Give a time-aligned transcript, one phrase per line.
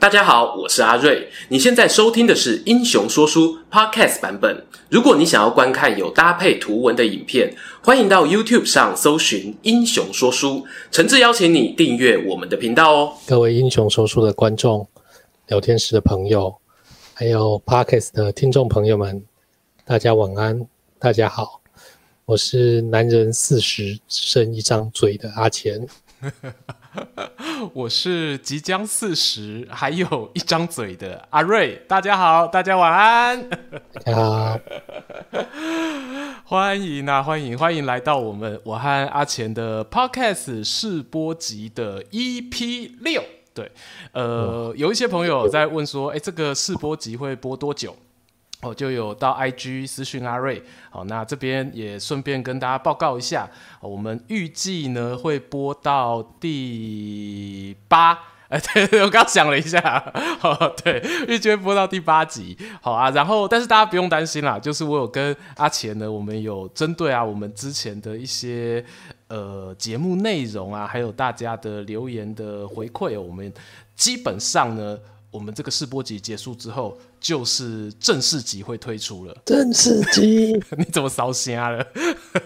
[0.00, 1.28] 大家好，我是阿瑞。
[1.50, 4.64] 你现在收听的是《英雄说书》Podcast 版本。
[4.88, 10.48] 如果你想要观看有搭配图文的影片，欢迎到 YouTube 上搜寻《英雄说书》，
[10.90, 13.12] 诚挚邀请你订阅我们的频道哦。
[13.26, 14.88] 各位《英雄说书》的观众、
[15.48, 16.56] 聊天室的朋友，
[17.12, 19.22] 还有 Podcast 的听众朋友们，
[19.84, 20.66] 大家晚安，
[20.98, 21.60] 大家好，
[22.24, 25.86] 我是男人四十只剩一张嘴的阿钱。
[27.72, 33.48] 我是即将四十还有一张嘴的阿瑞，大家好，大家晚安。
[33.48, 33.58] 大
[34.04, 34.60] 家好，
[36.44, 43.22] 欢迎啊，欢迎欢迎来到我们我和阿钱的 Podcast 试播集的 EP 六。
[43.54, 43.70] 对，
[44.12, 47.96] 呃，有一些朋友在问说，哎，这个试播集会播多久？
[48.62, 53.48] 哦，就有到 IG 私讯阿瑞，好，那这边也顺便跟大家报告一下，
[53.80, 58.60] 我们预计呢会播到第八，哎，
[58.90, 68.84] 对，我刚想了一下，好，对，预计会播到第八集，好啊，然后但是大家不用担心啦，就是我有跟阿钱呢，我们有针对啊我们之前的一些
[69.28, 73.50] 呃节目内容啊，还有大家的留言的回馈，我们
[73.96, 74.98] 基本上呢。
[75.32, 79.36] 我们这个试播集结束之后，就是正式集会推出了。
[79.44, 81.86] 正式集， 你怎么烧瞎了？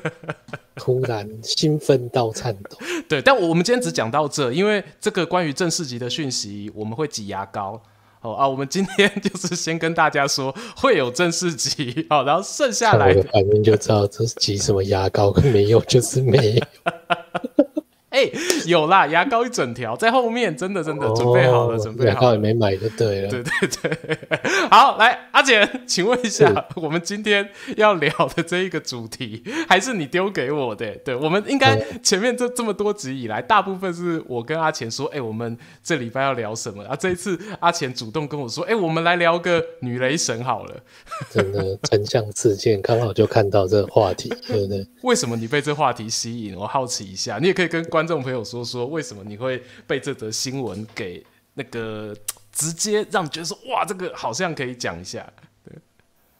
[0.77, 2.77] 突然兴奋到颤抖。
[3.09, 7.81] 对，但我们今天只讲到这，因为这个关于正式集的讯息，我们会挤牙膏。
[8.23, 16.63] 哦啊，我们今天就是先跟大家说会有正式集，好，然后剩下来的反正就知道这是挤什么牙膏，没有就是没有。
[18.15, 18.33] 哎、欸，
[18.67, 23.29] 有啦，牙膏一整条在后面，真的真的、哦、准备好了，准备好了，牙膏也没买就对了。
[23.29, 23.51] 对对
[23.83, 24.39] 对，
[24.71, 30.95] 好，来阿姐，请问一下， 我们今天要聊的这一个主题，还是你丢给我的？
[31.05, 36.85] 对，我们应该前面这这么多集以来，大部分是我跟阿钱说，哎、欸，我们这礼拜要聊什么？
[36.85, 40.75] 啊，这一次阿钱主动跟我说，哎、欸，我们来聊个女雷神好了。
[41.35, 44.87] 真的，真相自荐，刚好就看到这个话题，对不对？
[45.03, 46.55] 为什么你被这话题吸引？
[46.55, 48.04] 我好奇一下，你也可以跟观。
[48.05, 52.15] 观众朋友说说，为什么你会被这则新闻给那个
[52.53, 55.27] 直接让你觉得说，哇，这个好像可以讲一下？
[55.65, 55.75] 对，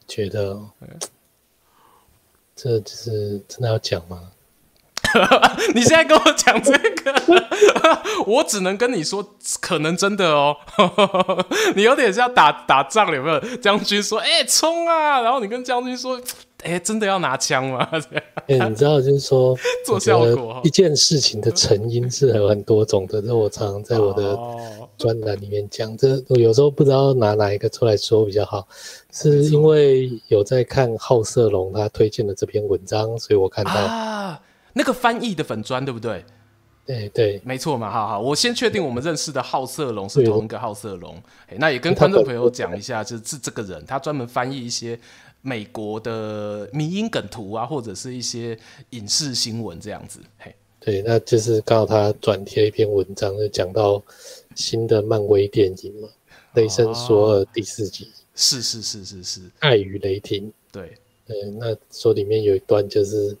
[0.07, 0.61] 觉得
[2.55, 4.29] 这就是真的要讲吗？
[5.73, 7.43] 你现在跟我讲这个，
[8.27, 10.55] 我只能跟你说，可能真的哦。
[11.75, 13.39] 你有点像打打仗，有没有？
[13.57, 16.21] 将军说：“哎、欸，冲啊！”然后你跟将军说。
[16.65, 17.87] 哎、欸，真的要拿枪吗？
[18.47, 19.55] 哎、欸，你知道，就是说
[19.85, 23.21] 做效果，一件事情的成因是有很多种的。
[23.21, 24.35] 这我常常在我的
[24.97, 28.67] 专栏里面讲，这我有时候不知道拿哪一个出来说比较好。
[29.11, 34.41] 是因为有在看好色龙他推荐的这篇文章，所以我看到啊，
[34.73, 36.25] 那个翻译的粉砖对不对？
[36.87, 37.91] 对对，没错嘛。
[37.91, 41.15] 好好，我先确定我们认识的好色龙是同一个好色龙。
[41.57, 44.99] 那也跟观众朋友讲一下，就是这个人，他专门翻译一些。
[45.45, 48.57] 美国的迷因梗图啊，或者是一些
[48.89, 54.03] 影视新闻这样子，嘿，对，那就是刚好他转贴一篇文章，就讲到
[54.55, 56.11] 新的漫威电影嘛，哦
[56.59, 60.97] 《雷神索尔》第四集，是是是是是，爱与雷霆，对，
[61.27, 63.37] 对，那说里面有一段就是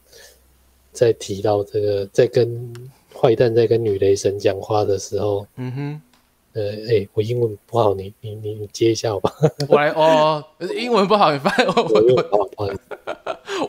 [0.93, 2.71] 在提到这个，在跟
[3.15, 6.01] 坏蛋在跟女雷神讲话的时候，嗯哼。
[6.55, 9.29] 呃，哎、欸，我英文不好，你你你你接一下好吧？
[9.67, 10.41] 我来哦，
[10.77, 12.75] 英文不好，你翻我我我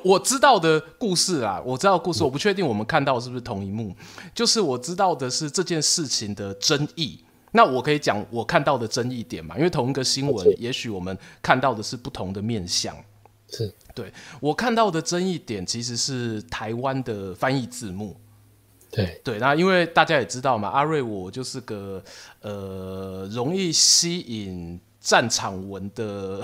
[0.15, 3.93] 我知道的故事啊，我知道的故事，我不确定我们看到的是不是同一幕。
[4.33, 7.19] 就是我知道的是这件事情的争议，
[7.51, 9.57] 那我可以讲我看到的争议点嘛？
[9.57, 12.97] 因为同一个新闻，也许我们看到的是不同的面相。
[13.51, 18.15] 是，对，我看到的争议点其实是台湾的翻译字幕。
[18.97, 22.03] 对对，那因为大家也知道嘛，阿瑞我就是个
[22.41, 26.41] 呃容易吸引战场文的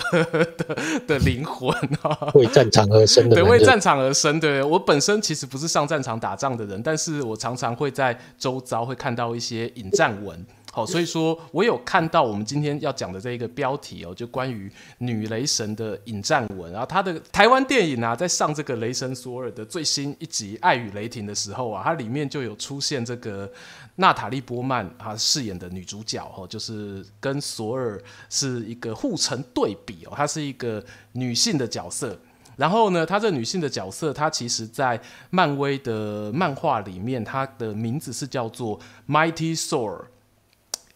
[0.56, 0.76] 的
[1.08, 4.38] 的灵魂啊，为战场而生的，对，为战场而生。
[4.38, 10.46] 对，我本身其实不是上战场打仗的人，但是我常常会在周遭会看到一些引战文。
[10.74, 16.72] 好，所以说我有看到我们今天要讲的这一个标题哦，就关于女雷神的引战文。
[16.72, 23.52] 然后他的台湾电影啊，在上这个雷神索尔的最新一集《爱与雷霆》的时候啊，它里面就有出现这个
[23.96, 30.82] 娜塔莉波曼她饰演的女主角哦，就是跟索尔是一个互成对比哦，她是一个
[31.12, 32.18] 女性的角色。
[32.56, 34.98] 然后呢，她这女性的角色，她其实在
[35.28, 40.06] 漫威的漫画里面，她的名字是叫做 Mighty Thor。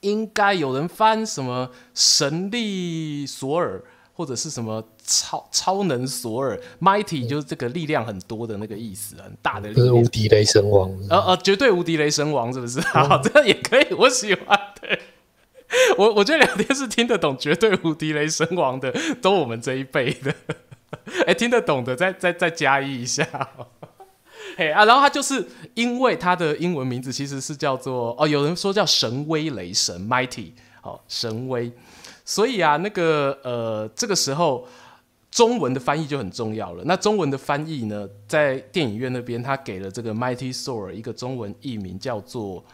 [0.06, 3.82] 应该有人翻什么神力索尔，
[4.12, 9.94] 或者是什么超超能索尔，Mighty 就是这个力量很多的那个意思，很大的力量。
[9.94, 10.88] 无敌雷神王。
[11.10, 12.80] 呃呃，绝对无敌雷神王是不是？
[12.82, 14.58] 好，这样也可以， 我喜欢。
[14.80, 15.00] 对，
[15.98, 20.32] 我我觉得聊天是听得懂绝对无敌雷神王的，都我们这一辈的。
[21.26, 23.26] 哎、欸，听得懂的再再再加一一下。
[24.58, 31.70] 嘿啊，然后他就是因为他的英文名字其实是叫做哦，有人说叫神威雷神 Mighty，哦，神威，
[32.24, 34.66] 所以啊，那个呃，这个时候
[35.30, 36.82] 中文的翻译就很重要了。
[36.86, 42.64] 那中文的翻译呢，在电影院那边，他给了这个 Mighty Thor 一个中文译名叫做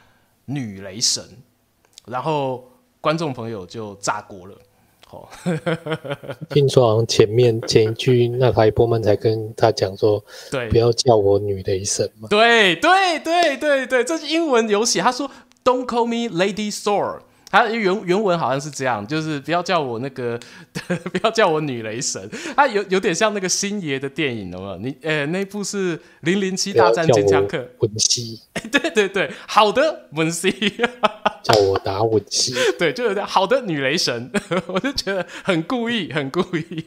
[0.44, 1.24] 女雷神，
[2.06, 2.70] 然后
[3.00, 4.56] 观众朋友就炸锅了。
[5.12, 5.28] 哦，
[6.48, 12.28] 听说好像前面前一句，娜塔莉波曼才跟他讲说，对，不要叫我女雷神嘛。
[12.30, 15.30] 对对对对对，这是英文有写，他说
[15.62, 17.20] Don't call me Lady Thor。
[17.52, 20.40] 他原原文好像是这样，就是不要叫我那个，
[21.12, 22.26] 不要叫我女雷神。
[22.56, 24.76] 他有有点像那个星爷的电影，有没有？
[24.78, 27.58] 你呃，那部是《零零七大战金枪客》。
[27.80, 28.40] 文西。
[28.72, 30.50] 对对对，好的，文西。
[31.42, 32.54] 叫我打文西。
[32.78, 34.32] 对，就有点好的女雷神，
[34.66, 36.86] 我就觉得很故意，很故意。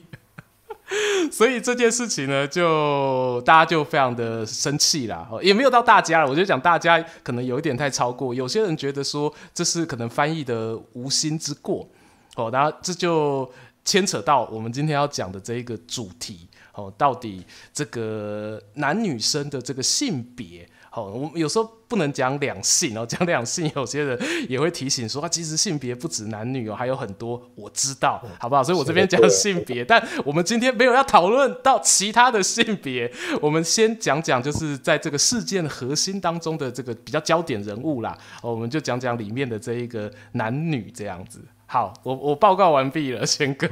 [1.32, 6.30] 所以这件事情呢，就大家就非常的生气啦，也没有到大家了。
[6.30, 11.90] 我就讲大家可能有一点太超过，有些人觉得说这是可能翻译的无心之过
[12.36, 13.52] 哦，然后这就
[13.84, 17.44] 牵扯到我们今天要讲的这一个主题哦，到底
[17.74, 20.70] 这个男女生的这个性别。
[20.96, 28.64] 哦，我们有时候不能讲两性哦，讲两性，有些人也会提醒说啊，其实性别不止男女哦，还有很多我知道，好不好？
[28.64, 33.12] 所以我这边讲性别，但我们今天没有要讨论到其他的性别，
[33.42, 41.42] 我们先讲讲就是在这个事件核心当中的这个比较焦点人物啦，我们就讲讲里面的这一个男女这样子。
[41.66, 43.68] 好，我我报告完毕了，贤哥。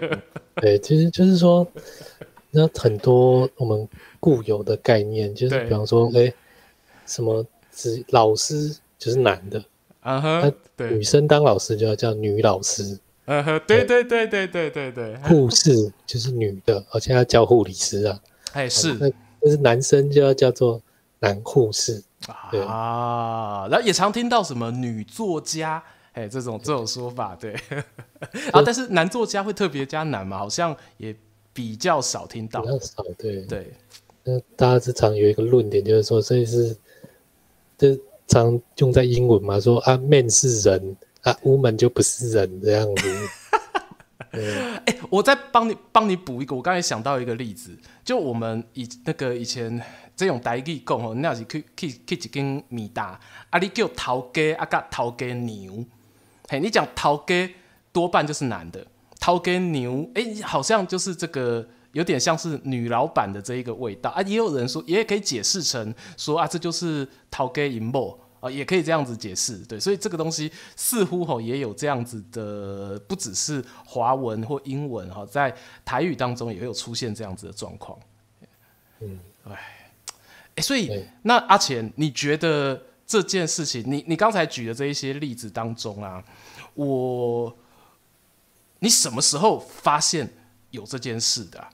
[0.55, 1.65] 对，其实就是说，
[2.51, 3.87] 那很多我们
[4.19, 6.33] 固有的概念，就是比方说，哎。
[7.05, 7.45] 什么？
[7.75, 9.59] 只老师就是男的，
[10.01, 13.83] 啊哈，对，女生当老师就要叫女老师，嗯哼，对。
[13.83, 18.19] 对对对对对对，护士就是女的，而且要叫护理师啊，
[18.51, 19.09] 哎是，那
[19.41, 20.79] 但是男生就要叫做
[21.17, 27.55] 男护士，啊，然后也常听到什么女作家，哎，这种这种说法，对，
[28.51, 31.15] 啊，但是男作家会特别加男嘛，好像也
[31.51, 33.41] 比较少听到，比较少，对。
[33.47, 33.73] 对，
[34.23, 36.77] 那大家时常有一个论点，就是说这是。
[37.83, 43.29] 就常用在英文嘛，说啊，man 是人啊，woman 就不是人这样子。
[44.31, 49.81] 哎、欸，我再帮你帮你补一个，我刚才想到一个例子，就我们以那个以前
[50.15, 53.19] 这种台语讲哦，你要是去去去一间米大，
[53.49, 55.83] 啊，你叫头家啊，甲头家牛，
[56.47, 57.53] 嘿，你讲头家
[57.91, 58.87] 多半就是男的，
[59.19, 61.67] 头家牛，哎、欸，好像就是这个。
[61.93, 75.55] 有点像是女老板的这一个味道啊，也有人说，也可以解释成说啊，这就是头家因某啊，也可以这样子解释，对，所以这个东西似乎吼也有这样子的，不只是华文或英文哈，在
[75.85, 77.97] 台语当中也有出现这样子的状况。
[78.99, 79.91] 嗯，哎，
[80.55, 86.23] 哎，所以那阿钱，你觉得这件事情，你你刚才举的这一些例子当中啊，
[86.73, 87.55] 我
[88.79, 90.27] 你什么时候发现
[90.71, 91.65] 有这件事的？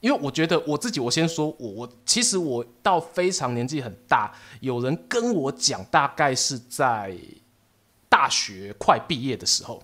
[0.00, 7.14] 因为我觉得我自己，我先说我我其实我到非常年纪很大，有人跟我讲，大概是在
[8.08, 9.82] 大学快毕业的时候，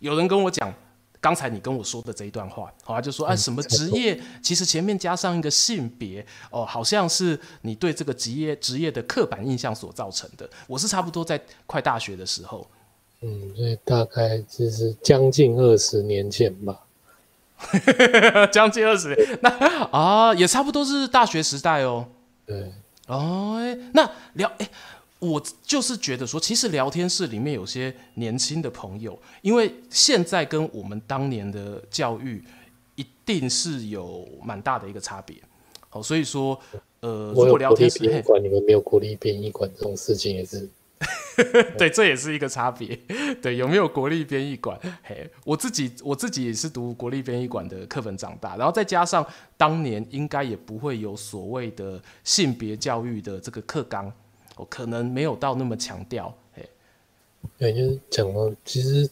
[0.00, 0.72] 有人跟我讲
[1.18, 10.48] 刚才你跟我说的这一段话，好，他就说哎，什么职业其实前面加上一个性别哦，好像是你对这个职业职业的刻板印象所造成的。
[10.66, 12.68] 我是差不多在快大学的时候，
[13.22, 16.83] 嗯，所以大概就是将近二十年前吧。
[18.52, 19.50] 将近二十年，那
[19.86, 22.06] 啊也差不多是大学时代哦。
[22.44, 22.72] 对，
[23.06, 23.58] 哦，
[23.92, 24.68] 那聊，哎，
[25.18, 32.44] 我就是觉得说，其实聊天室里面有些年轻的朋友，因为现在跟我们当年的教育
[32.96, 35.36] 一定是有蛮大的一个差别。
[35.88, 36.58] 好，所以说，
[37.00, 40.68] 呃，如果聊天室，不管你们没有国立殡仪馆这种事情也是。
[41.78, 42.98] 对，这也是一个差别。
[43.42, 44.78] 对，有没有国立编译馆？
[45.02, 49.26] 嘿，我自己我自己也是读国立编译馆的课本长大，然后再加上
[49.56, 54.12] 当年应该也不会有所谓的性别教育的这个课纲，
[54.56, 56.32] 我可能没有到那么强调。
[56.54, 56.68] 嘿，
[57.58, 59.08] 对，就是讲了，其实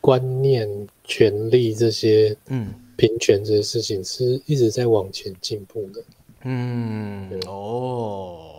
[0.00, 0.68] 观念、
[1.04, 6.02] 权利这些，嗯，平权这些事情是一直在往前进步的。
[6.42, 8.57] 嗯，哦。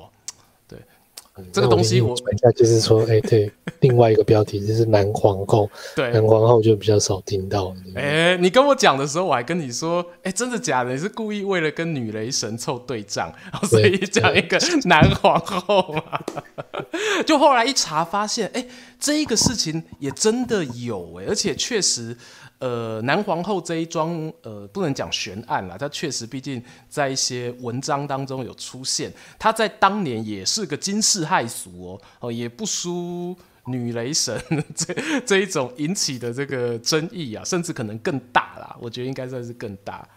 [1.51, 7.73] 这个东西我等一下就是说，哎、欸，对，另外一个标题就是男皇后， 对，男皇后就比较少听到。
[7.95, 10.91] 哎、欸，你跟我讲的时候，我还跟你说，哎、欸，真的假的？
[10.91, 16.19] 你是故意为了跟女雷神凑对账，所以讲一个男皇后嘛？
[17.25, 18.67] 就后来一查发现，哎、欸，
[18.99, 22.15] 这一个事情也真的有哎、欸，而且确实。
[22.59, 33.33] 呃，南皇后这一桩，呃，不能讲悬案啦，它确实毕竟在一些文章当中有出现，他在当年也是个惊世骇俗哦，哦，也不输
[33.65, 34.37] 女雷神
[34.75, 34.93] 这
[35.25, 40.07] 这一种引起的这个争议啊，甚至可能更大啦，我觉得应该算是更大。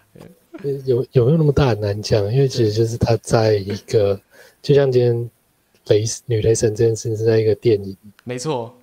[0.84, 4.20] 有有没有那么大很难讲，因为其实就是他在一个，
[4.60, 5.30] 就像今天
[5.86, 8.74] 雷女雷神这件事是在一个电影，没错。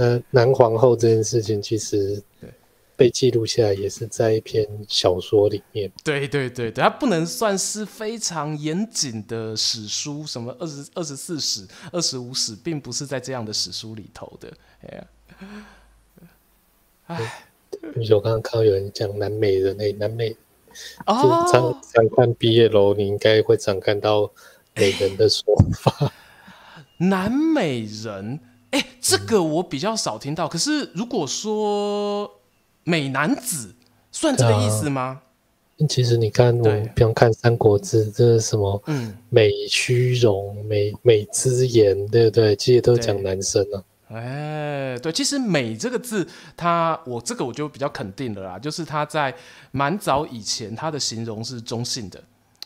[0.00, 2.22] 呃，南皇后这件事情其实
[2.96, 5.92] 被记录下来，也是在一篇小说里面。
[6.02, 14.50] 对对对对，它不能算是非常严谨的史书，什么二十二十四史、二十五史，并不是在这样的史书里头的。
[14.88, 15.06] 哎呀，
[17.08, 17.44] 哎，
[18.10, 20.34] 我刚刚看到有人讲南美人，哎，南美
[21.04, 24.32] 哦，常常看毕业楼，你应该会常看到
[24.74, 26.10] 美人的说法。
[26.96, 28.40] 南美人。
[28.70, 30.48] 哎，这个我比较少听到。
[30.48, 32.30] 可是如果说
[32.84, 33.74] 美男子，
[34.12, 35.22] 算这个意思吗？
[35.78, 38.82] 啊、其实你看，我们比方看《三国志》，这是什么？
[38.86, 42.54] 嗯，美虚荣、美美之言，对不对？
[42.54, 43.82] 其实都讲男生啊。
[44.08, 49.32] 哎，对，其实“美”这个字，它我这个我就比较肯定了啦，就是它在
[49.70, 52.20] 蛮早以前，它的形容是中性的。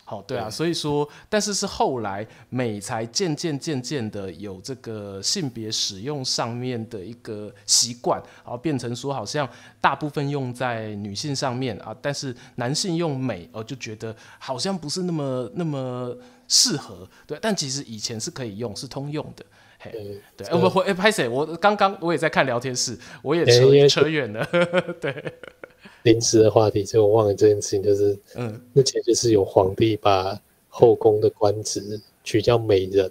[0.06, 9.48] 好，对啊，所以说，但是是后来美才渐渐渐渐的有这个性别使用上面的一个习惯，然后变成说好像
[9.80, 16.14] 大部分用在女性上面啊，但是男性用美，哦就觉得好像不是那么那么
[16.48, 19.44] 适合，对，但其实以前是可以用，是通用的，
[19.78, 21.26] 嘿，对，我们回哎拍谁？
[21.26, 24.46] 我刚刚我也在看聊天室，我也扯扯远了，
[25.00, 25.34] 对。
[26.04, 33.10] 临时的话题，所以我忘了这件事情，就是，嗯，那其实就是有皇帝把后宫的官职取叫美人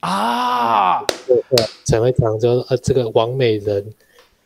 [0.00, 3.84] 啊，对对，才会讲就啊，这个王美人、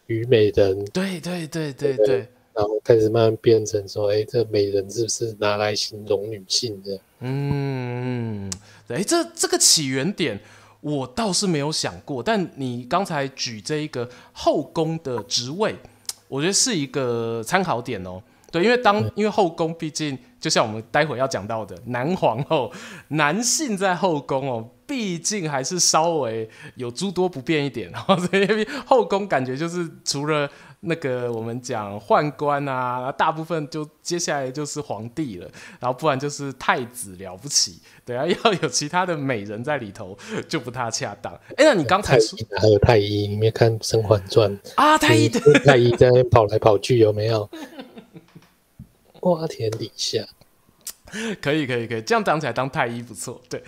[0.07, 7.01] 虞美人，对对对对对，然后开始慢慢变成说，哎、欸，这美人是不是拿来形容女性的？
[7.21, 8.51] 嗯，
[8.89, 10.41] 哎，这这个起源点
[10.81, 15.77] 我倒是没有想过，但你刚才举这一个后宫的职位。
[16.29, 22.73] 我觉得是一个参考点哦，对，因为当因为后宫毕竟就像我们待会要讲到的男皇后，
[23.09, 30.49] 男性在后宫哦，毕竟还是稍微有诸多不便一点哦，所以后宫感觉就是除了。
[30.81, 40.17] 那个我们讲宦官啊，大部分就接下来就是皇帝了，然后不然就是太子了不起，对啊，要有其他的美人在里头
[40.49, 41.33] 就不太恰当。
[41.57, 44.97] 哎，那你刚才说还有太医，你没看《甄嬛传》啊？
[44.97, 47.51] 太医太医在跑来跑去，有没有？
[49.19, 50.25] 瓜田李下。
[51.41, 53.41] 可以可以可以，这样讲起来当太医不错。
[53.49, 53.63] 对，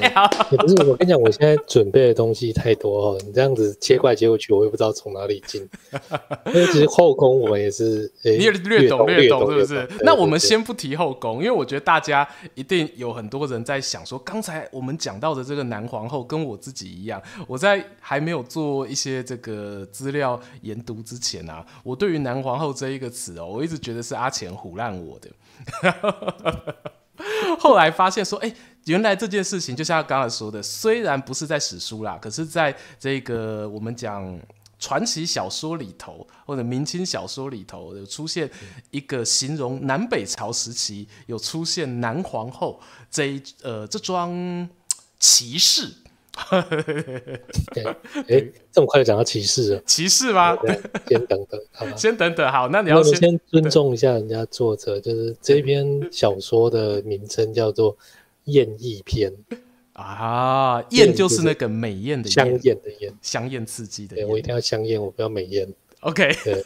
[0.00, 5.66] 也不是我跟你讲，我现在准备的东西太多哦，你这样子切过来切过去，我也不知道从哪里进。
[6.46, 9.88] 因为其实后宫我们也是，你也略懂略懂是不是？
[10.00, 25.28] 那我们先不提后宫，因为我觉得大家一定有很多人在想说，刚才我们讲到的这个男皇后，跟我自己一样，我在还没有做一些这个资料研读之前啊，我对于男皇后这一个词哦，我一直觉得是阿钱唬烂我的。
[27.58, 34.38] 后来发现说，哎、原来这件事情就像他刚才说的，虽然不是在史书啦，可是在这个我们讲
[34.78, 38.50] 传奇小说里头，或者明清小说里头，有出现
[38.90, 42.80] 一个形容南北朝时期有出现南皇后
[43.10, 44.68] 这一呃这桩
[45.18, 45.94] 奇事。
[46.50, 49.82] 哎、 欸，这么快就讲到歧视了？
[49.86, 50.56] 歧视吗？
[51.08, 51.94] 先等等， 好吧。
[51.96, 57.94] 先等等，好，那你要先，先尊重一下人家作者，就是这篇小说的名称叫做
[58.44, 59.32] 《艳异篇》
[59.92, 64.16] 啊，艳就是那个美艳的香艳的艳，香艳刺激的。
[64.16, 65.72] 对，我一定要香艳，我不要美艳。
[66.00, 66.64] OK，对，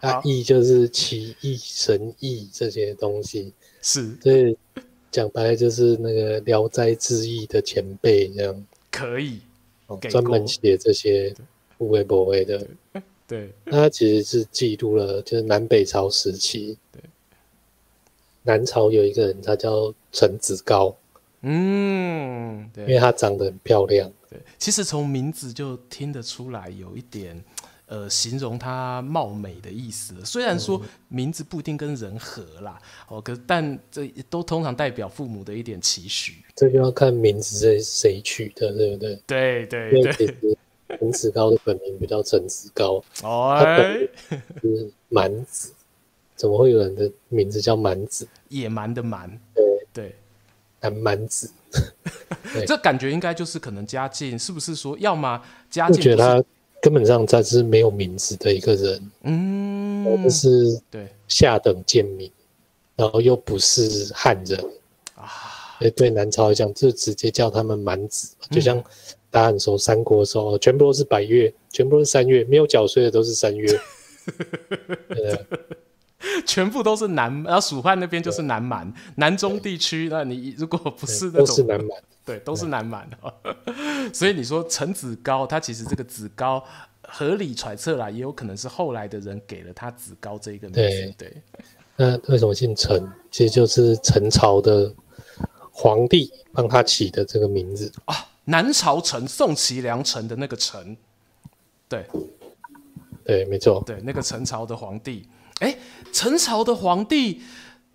[0.00, 4.56] 啊，异就是奇异、神异这些东西，是，所以。
[5.10, 9.40] 讲白了就是那个《聊斋志异》的前辈这样，可以，
[10.10, 11.34] 专门写这些
[11.78, 12.66] 无为不为的。
[13.26, 16.78] 对，那他其实是记录了，就是南北朝时期。
[16.90, 17.02] 对，
[18.42, 20.96] 南朝有一个人，他叫陈子高。
[21.42, 24.10] 嗯，对，因为他长得很漂亮。
[24.30, 27.44] 对，其实从名字就听得出来，有一点。
[27.88, 32.78] 呃，形容它貌美的意思，虽然说名字不一定跟人合啦，
[33.10, 36.44] 嗯、哦，可是但这都通常代表父母的一点期许。
[36.54, 39.16] 这就要看名字是谁取的，对不对？
[39.26, 40.56] 对对对。
[40.98, 44.10] 陈子高的本名不叫陈子高，哦，他本
[44.62, 45.72] 名是蛮子，
[46.34, 48.26] 怎么会有人的名字叫蛮子？
[48.48, 49.28] 野蛮的蛮。
[49.54, 50.14] 对对。
[50.80, 51.50] 南蛮子。
[52.66, 55.98] 这感觉应该就是可能家境是不是说，要么家境？
[55.98, 56.44] 我觉得他
[56.80, 61.08] 根本上他是没有名字的一个人，嗯，就是对。
[61.26, 62.30] 下等贱民，
[62.96, 64.58] 然后又不是汉人。
[65.14, 65.26] 啊，
[65.78, 68.82] 所以对南朝来讲，就直接叫他们蛮子，就像
[69.30, 73.68] 大家很熟三国的时候，全部都是百越，全部都是三越，没有缴税的都是三越，
[75.08, 75.38] 对
[76.44, 83.54] 全部都是南，然后蜀汉那边就是南蛮，南中地区，那你如果不是那种，都是南蛮，对，都是南蛮的。
[84.12, 86.62] 所以你说陈子高，他其实这个子高
[87.02, 91.14] 合理揣测啦，也有可能是后来的人给了他子高这一个名字。
[91.16, 91.42] 对，对，
[91.96, 93.08] 那为什么姓陈？
[93.30, 94.92] 其实就是陈朝的
[95.70, 98.14] 皇帝帮他起的这个名字啊，
[98.46, 100.96] 南朝陈，宋齐梁陈的那个陈。
[101.88, 102.04] 对，
[103.24, 105.28] 对，没错，对，那个陈朝的皇帝。
[105.60, 105.76] 哎，
[106.12, 107.42] 陈朝的皇帝，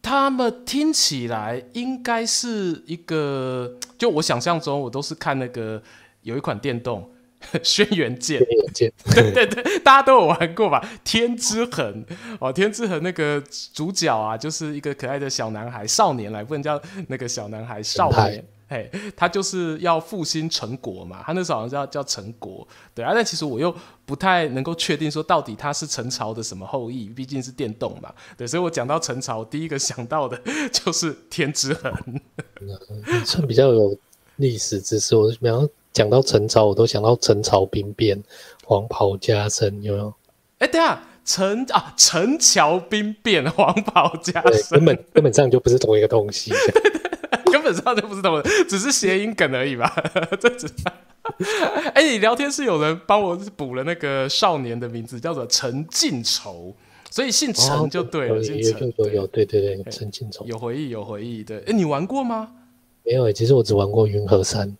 [0.02, 5.82] 他们听起来应该是一个，就我想象中，我都是看那个
[6.22, 7.10] 有一款电动
[7.64, 8.42] 《轩辕剑》，
[9.14, 10.82] 对对对，大家都有玩过吧？
[11.04, 12.06] 《天之痕》
[12.40, 13.44] 哦，《天之痕》那个
[13.74, 18.44] 主角啊，就是一个可爱的小男孩，少年来，不能叫那个小男孩，少年。
[18.74, 30.36] 嘿， 他就是要复兴陈国嘛，他那时候好像叫叫陈国，对啊，但其实我又不太能够确定说到底他是陈朝的什么后裔，毕竟是电动嘛，对，所以我讲到陈朝，第一个想到的
[30.74, 31.94] 就是天之痕，
[33.26, 33.96] 算比较有
[34.38, 35.16] 历史知识。
[35.16, 38.22] 我然后讲到陈朝，我都想到陈朝兵变，
[38.66, 40.14] 黄袍加身，有没有？
[40.58, 46.52] 哎，对啊，陈啊，陈桥兵变，黄袍加身，根本根本上就不是同一个东西。
[46.52, 47.23] 根
[47.64, 49.90] 本上就不是同，只是谐音梗而已吧。
[50.40, 50.74] 这只是，
[51.94, 56.76] 哎、欸，你聊天室有人帮我补了那个少年的名字，叫做陈近仇，
[57.10, 58.44] 所以姓陈就对了。
[58.44, 61.44] 姓陈有有对对对，陈近仇有回忆有回忆。
[61.44, 62.52] 对，哎、欸，你玩过吗？
[63.04, 64.76] 没有、欸，其实我只玩过云和山。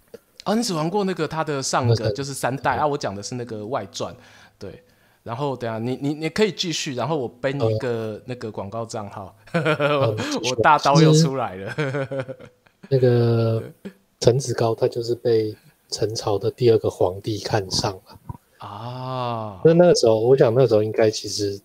[0.46, 2.86] 哦，你只玩过那个他的上个就是三代啊？
[2.86, 4.14] 我讲的是那个外传。
[4.60, 4.84] 对，
[5.24, 10.16] 然后等下你你你可以继续，然后我背你一个那个广告账号，哦、
[10.50, 11.74] 我大刀又出来了。
[12.90, 13.64] 那个
[14.20, 15.56] 陈子高，他就是被
[15.90, 18.20] 陈朝的第二个皇帝看上了
[18.58, 19.62] 啊。
[19.64, 21.60] 那那个时候，我想那个时候应该其实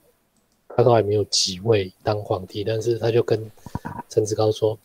[0.69, 3.51] 他都还没有即位当皇帝，但是他就跟
[4.09, 4.79] 陈子高说：“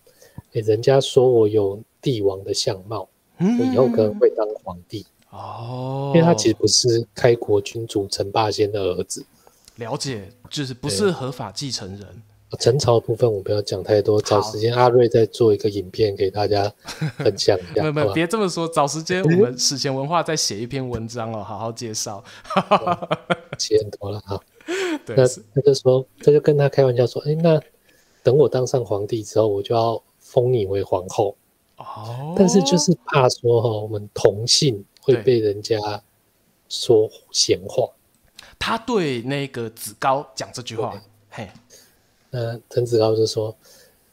[0.54, 3.08] 欸，人家说我有帝王的相貌，
[3.40, 9.26] 我以后可能会当皇帝哦。”因为他其实不是开国君主陈霸先的儿子，
[9.76, 12.24] 了解，就是不是合法继承人。
[12.60, 16.72] 陈朝的部分我不要讲太多，找时间阿瑞再做一个影片给大家
[17.18, 17.82] 分享一下。
[17.84, 22.24] 没有没有，别这么说，找时间我们史前文化再写一篇文章哦，好好介绍。
[23.58, 24.40] 写很多了哈。
[25.06, 27.60] 对，那他就说，他就跟他开玩笑说：“哎，那
[28.22, 31.36] 等我当上皇帝之后，我就要封你为皇后。”
[31.78, 32.34] 哦。
[32.38, 35.78] 但是就是怕说哈，我们同姓会被人家
[36.70, 37.90] 说闲话。
[38.58, 41.50] 他对那个子高讲这句话，嘿。
[42.36, 43.56] 那陈子高就说：“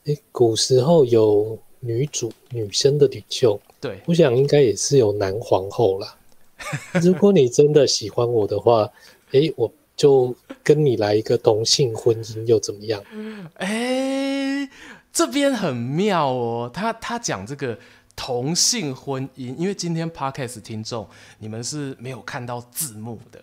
[0.04, 6.18] 哎，古时候有女主、女生的领袖，对，我想应该也是有男皇后啦。
[7.02, 8.86] 如果你真的喜欢我的话，
[9.32, 13.02] 哎，我就跟你来一个同性婚姻，又怎么样？
[13.56, 14.68] 哎，
[15.10, 16.70] 这边很妙哦。
[16.72, 17.78] 他他讲这个
[18.14, 23.40] 同性婚姻，因为今天 Podcast 听众你们是没有看到字幕的，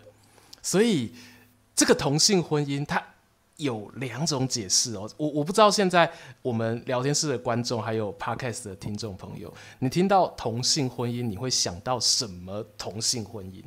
[0.62, 1.14] 所以
[1.76, 3.04] 这个同性婚姻，他。”
[3.58, 6.10] 有两种解释哦，我我不知道现在
[6.44, 13.64] 我们聊天室的观众还有 Podcast 的听众朋友，你听到同性婚姻，你会想到什么同性婚姻？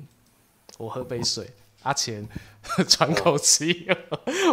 [0.78, 1.50] 我喝杯水，
[1.82, 2.26] 阿钱
[2.88, 3.88] 喘口气，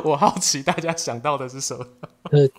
[0.04, 1.88] 我好奇大家想到的是什么？
[2.32, 2.50] 呃，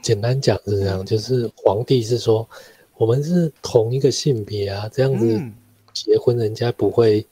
[0.00, 2.48] 简单讲是这样，就是皇帝是说
[2.94, 5.42] 我们是同一个性别啊，这样子
[5.92, 7.26] 结婚人家不会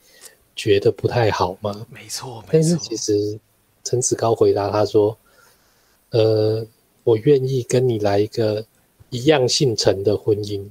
[0.57, 1.87] 觉得不太好吗？
[1.89, 3.39] 没错，没错，但是其实。
[3.89, 5.17] 陈子高回答他说
[6.11, 6.63] ：“呃，
[7.03, 8.63] 我愿意跟你来一个
[9.09, 10.63] 一样姓陈的婚姻。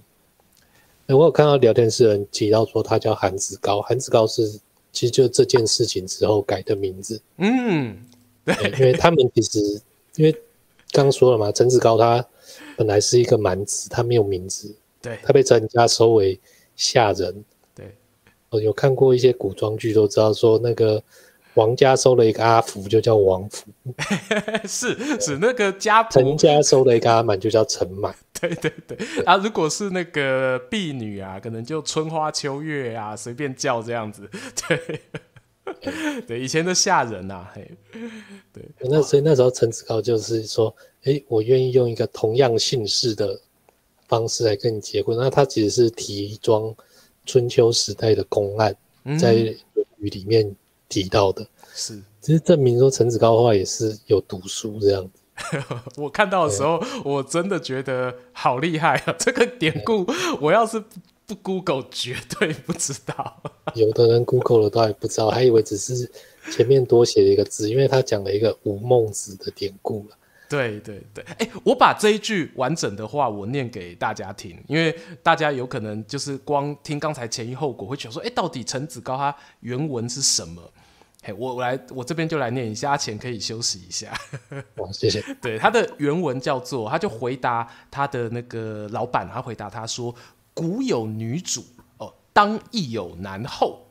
[1.09, 4.49] 欸”我有看到聊天室人提到说他叫韩子高，韩子高是
[4.93, 7.21] 其实就这件事情之后改的名字。
[7.39, 8.07] 嗯，
[8.45, 9.59] 对，因为他们其实
[10.15, 10.31] 因为
[10.93, 12.25] 刚刚说了嘛，陈子高他
[12.77, 16.39] 本来是一个蛮子，他没有名字，对，他被陈家收为
[16.77, 17.45] 下人。
[17.75, 17.93] 对，
[18.51, 21.03] 我有看过一些古装剧，都知道说那个。
[21.59, 23.67] 王家收了一个阿福，就叫王福。
[24.65, 26.13] 是是那个家仆。
[26.13, 28.15] 陈家收了一个阿满，就叫陈满。
[28.41, 28.97] 对对对。
[29.25, 34.31] 啊，如果是那个婢女啊，可能就春花秋月啊，随便叫这样子。
[34.69, 35.01] 对。
[36.27, 37.71] 对，以前的下人呐、啊，嘿。
[38.53, 38.65] 对。
[38.81, 43.39] 那所以那时候陈子高就是说，哎，我愿意用一个同样姓氏的
[44.07, 45.19] 方式来跟你结婚。
[45.19, 46.73] 那他其实是提一桩
[47.27, 48.75] 春秋时代的公案，
[49.19, 49.35] 在
[49.75, 50.55] 《论语》里面
[50.89, 55.11] 提到的，是，其实证明说陈子高的话也是有读书这样子。
[55.97, 59.15] 我看到的时候，我真的觉得好厉害啊！
[59.19, 60.05] 这个典故，
[60.41, 60.83] 我要是
[61.27, 63.41] 不 Google 绝对不知道。
[63.77, 66.11] 有的人 Google 了都还不知道，还以为只是
[66.51, 70.17] 前面多写了一个字，因为他讲了一个吴孟子的典故了。
[70.49, 80.61] 对对对，哎、欸，我把这一句完整的话我念给大家听，因为大家有可能就是光听刚才前因后果，会觉得说，哎、欸，到底陈子高他原文是什么？
[81.29, 84.19] 嘿，我我来，我这边就来念一下，阿钱可以休息一下。
[84.77, 85.23] 哇，谢谢。
[85.43, 90.15] 对，他的原文叫做，他就回答他的那个老板，他回答他说
[90.55, 91.63] ：“古有女主
[91.99, 93.85] 哦，当亦有男后。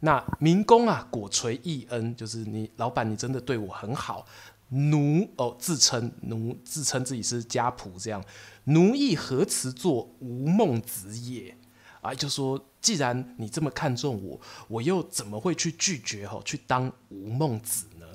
[0.00, 4.24] 那民工啊，果垂义恩，就是你老板，你真的对我很好。
[4.70, 8.24] 奴哦，自称奴，自称自己是家仆这样。
[8.64, 11.54] 奴亦何辞作无孟子也？
[12.02, 18.06] 啊，就说。”既然你这么看重我，我又怎么会去拒绝吼去当吴孟子呢？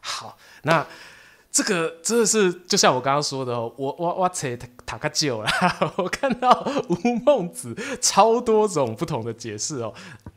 [0.00, 0.86] 好，那
[1.52, 4.48] 这个真的是就像我刚刚说的哦，我我我扯
[4.86, 5.50] 塔卡久了，
[5.96, 9.92] 我看到吴孟子超多种不同的解释哦。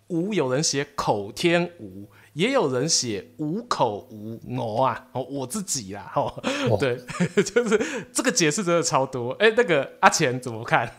[0.08, 6.34] 吴有人写口天吴，也有人写无口无我啊，哦我自己啦，哦
[6.78, 6.98] 对，
[7.42, 9.32] 就是这个解释真的超多。
[9.40, 10.94] 哎，那个阿钱怎么看？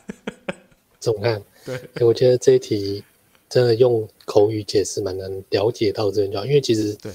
[0.99, 1.43] 怎么看？
[1.69, 3.05] 对， 我觉得这一题
[3.49, 7.13] 真的用口语解释蛮难了解到这句话，因为其实，对，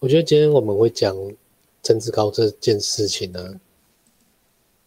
[0.00, 1.16] 我觉得今天我们会讲
[1.82, 3.60] 政治高这件事情呢，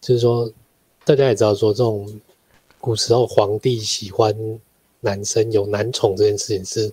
[0.02, 0.52] 就是说
[1.06, 2.20] 大家也知道说，这种
[2.80, 4.36] 古时候皇帝喜欢
[5.00, 6.92] 男生有男宠这件事情是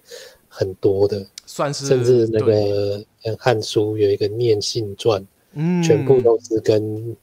[0.48, 2.98] 很多的，算是甚至那个
[3.38, 5.20] 《汉书》有一个《念信传》，
[5.54, 7.16] 嗯，全部都是跟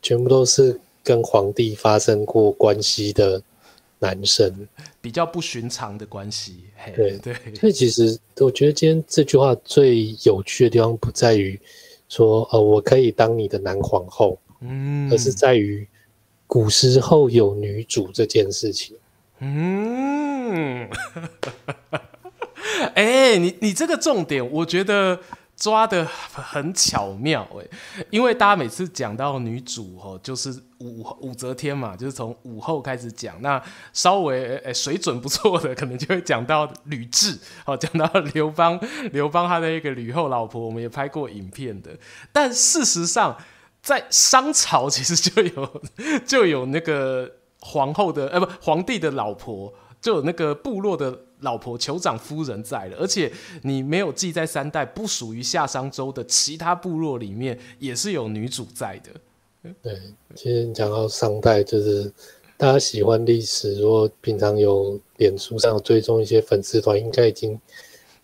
[0.00, 0.80] 全部都是。
[1.02, 3.42] 跟皇帝发生过关系的
[3.98, 4.68] 男生，
[5.00, 6.64] 比较不寻常的关系。
[6.94, 11.60] 对对，所以其实我觉得今天这句话最有趣的地方不在于
[12.08, 15.86] 说，呃，我可以当你的男皇后，嗯，而是在于
[16.46, 18.96] 古时候有女主这件事情。
[19.40, 20.88] 嗯，
[22.94, 25.18] 哎、欸，你你这个重点，我觉得。
[25.56, 33.40] 抓得很巧妙哎，因为大家每次讲到女主哦，就是武武则天嘛，就是从武后开始讲。
[33.42, 33.62] 那
[33.92, 38.80] 稍微诶水准不错的，可能就会讲到吕雉，哦，讲到刘邦，
[39.12, 41.90] 刘邦他的一个吕后老婆，我们也拍过影片的。
[42.32, 43.36] 但事实上，
[43.80, 45.82] 在商朝其实就有
[46.26, 51.18] 就有那个皇后的，呃，不，皇帝的老婆，就有那个部落的。
[51.42, 53.28] 老婆酋长夫人在了，而且
[53.62, 59.10] 你没有记在三代，不属于夏商周的其他部落里面也是有女主在的。
[59.82, 59.98] 对，
[60.36, 62.08] 其实你讲到商代，就是
[62.56, 67.58] 大家喜欢历史，如果平常有脸书上追踪一些粉丝团，应该已经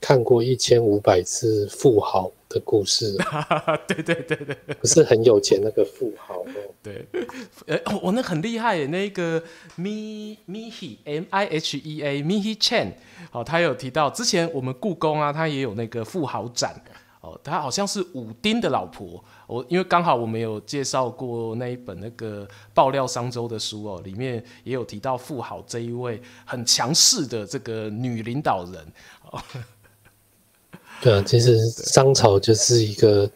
[0.00, 3.16] 看过一千五百次富豪的故事。
[3.86, 6.74] 对对对对，不是很有钱那个富豪哦。
[6.82, 7.06] 对，
[7.66, 9.42] 呃、欸，我、哦、那很厉害耶，那个
[9.76, 12.92] Mi Mihe M I H E A Mihe Chen，
[13.30, 16.80] 好、哦，他有提到之前我们故宫啊，他也有那个富豪展，
[17.20, 28.92] 哦，他好像是武丁的老婆，我、哦、因为刚好我们有介绍过那一本那个爆料商周的书哦，里面也有提到富豪这一位很强势的这个女领导人。
[29.30, 29.38] 哦、
[31.00, 33.30] 对啊，其实商朝就是一个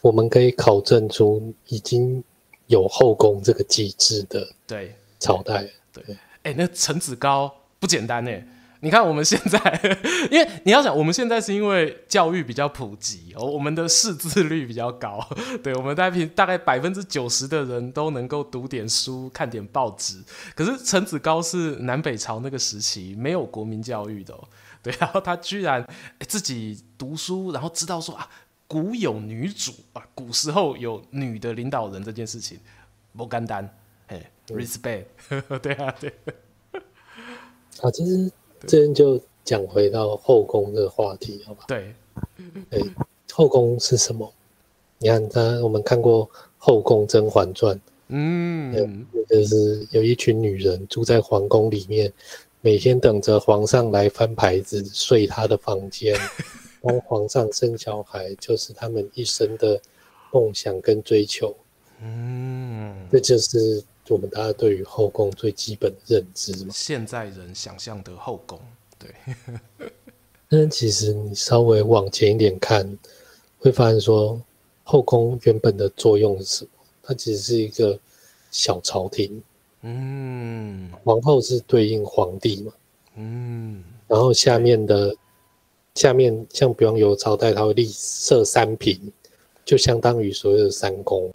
[0.00, 2.22] 我们可以考证出已经。
[2.66, 6.02] 有后宫这个机制的对朝代对，
[6.44, 8.42] 哎、欸，那陈子高不简单哎！
[8.80, 9.98] 你看我们现在，
[10.30, 15.20] 因为你要想，我们现在是因为教育比较普及哦，我们的识字率比较高，
[15.62, 20.24] 对，我们大概大概百分之九十的人都能够读点书、看点报纸。
[20.54, 24.34] 可是陈子高是南北朝那个时期没有国民教育的，
[24.84, 28.30] 对，然后他居然、欸、自己读书，然后知道说啊。
[28.66, 32.58] 古有女主啊，古时候有女的领导人这件事情
[33.14, 33.68] 不简单，
[34.06, 35.04] 哎，respect，
[35.60, 36.12] 对啊，对。
[37.82, 38.32] 啊，其实
[38.66, 41.64] 这边就讲回到后宫这个话题，好吧？
[41.68, 41.94] 对，
[42.70, 42.80] 哎，
[43.32, 44.32] 后宫是什么？
[44.98, 47.76] 你看，他我们看过《后宫甄嬛传》，
[48.08, 52.10] 嗯，就是有一群女人住在皇宫里面，
[52.64, 56.18] 每天等着皇上来翻牌子，睡他的房间。
[56.80, 59.78] 帮皇上生小孩，就是他们一生的
[60.32, 61.54] 梦想跟追求。
[62.00, 66.72] 嗯，这就是我们大家对于后宫最基本的认知嘛。
[66.72, 68.58] 现在人想象的后宫，
[68.98, 69.10] 对。
[70.48, 72.98] 但其实你稍微往前一点看，
[73.58, 74.40] 会发现说
[74.84, 76.70] 后宫原本的作用是什么？
[77.02, 77.98] 它其实是一个
[78.50, 79.42] 小朝廷，
[79.86, 82.72] 嗯，皇后是对应皇帝嘛，
[83.16, 85.14] 嗯，然后下面的
[85.94, 89.12] 下面像比方有朝代，它会立设三品，
[89.62, 91.30] 就相当于所谓的三公。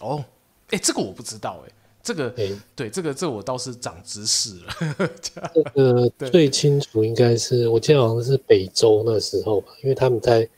[0.00, 0.24] 哦，
[0.70, 5.10] 哎，这个我不知道，哎，这个，哎，对，这个这个、我倒是长知识了。
[5.20, 10.48] 这个 最清楚应该是我记得好像是北周那时候吧，因为他们在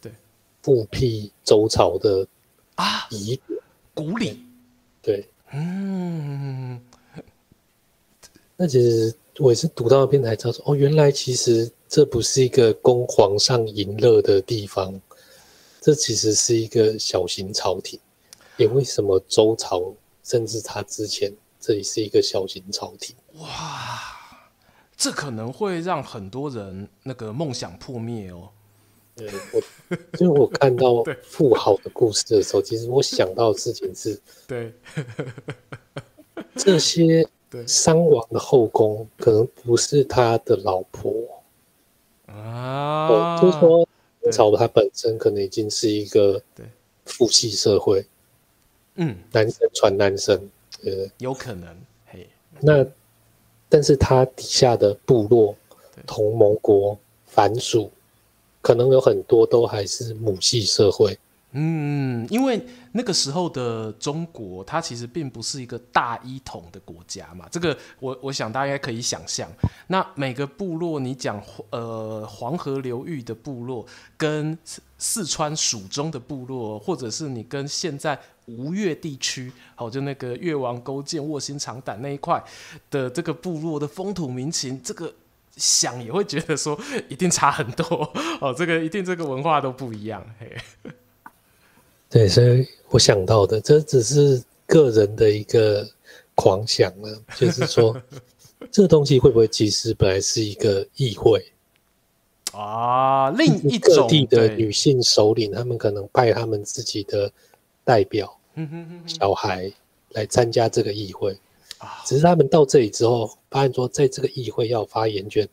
[0.63, 2.27] 复辟周朝的
[2.75, 3.41] 啊遗
[3.95, 4.45] 古礼，
[5.03, 6.81] 对，嗯，
[8.57, 15.01] 那其实我也是读到那边才知道说，哦，原来其实这不是一个供皇上淫乐的地方，
[15.81, 17.99] 这其实是一个小型朝廷。
[18.57, 23.17] 也为什么周朝甚至他之前这里是一个小型朝廷？
[23.40, 23.49] 哇，
[24.97, 28.49] 这可能会让很多人那个梦想破灭哦。
[29.17, 29.61] 对，我
[30.19, 34.73] 因为我看到富豪的故事的时候，其实我想到的事情是，对，
[36.55, 37.27] 这些
[37.67, 41.12] 伤亡的后宫可能不是他的老婆。
[42.27, 43.88] 啊，就是说，
[44.33, 46.43] 朝他本身可能已经是一个
[47.05, 48.07] 父系社会，
[48.97, 50.37] 嗯，男生传男生，
[50.85, 51.69] 呃，有可能，
[52.07, 52.29] 嘿，
[52.61, 52.85] 那
[53.69, 55.55] 但是他底下的部落、
[56.07, 57.90] 同盟国、凡属。
[58.62, 61.19] 可能有很多都还是母系社会，
[61.53, 62.59] 嗯，因为
[62.96, 67.48] 那个时候的中国，它其实并不是一个大一统的国家嘛。
[67.50, 69.50] 这个我我想大家可以想象。
[69.88, 73.85] 那每个部落，你讲呃黄河流域的部落，
[74.16, 74.57] 跟
[74.96, 82.40] 四川蜀中的部落，或者是你跟现在吴越地区，好就那个越王勾践卧薪尝胆那一块
[82.90, 85.12] 的这个部落的风土民情，这个。
[85.57, 86.76] 想也会觉得说
[87.09, 87.85] 一定差很多
[88.40, 90.20] 哦，这个一定这个文化都不一样。
[90.40, 90.52] 嘿，
[92.14, 95.85] 对，所以我想到的这只是个人的一个
[96.37, 98.00] 狂想了，就是说
[98.70, 101.44] 这个东西会不会其实本来是一个议会
[102.53, 103.31] 啊？
[103.31, 107.29] 另一种各地的女性首领，他们可能派他们自己的
[107.83, 108.38] 代表、
[109.09, 109.72] 小孩
[110.11, 111.37] 来参加这个议会。
[112.07, 115.48] 只是他们到这里之后，发现说，在这个议会要发言权，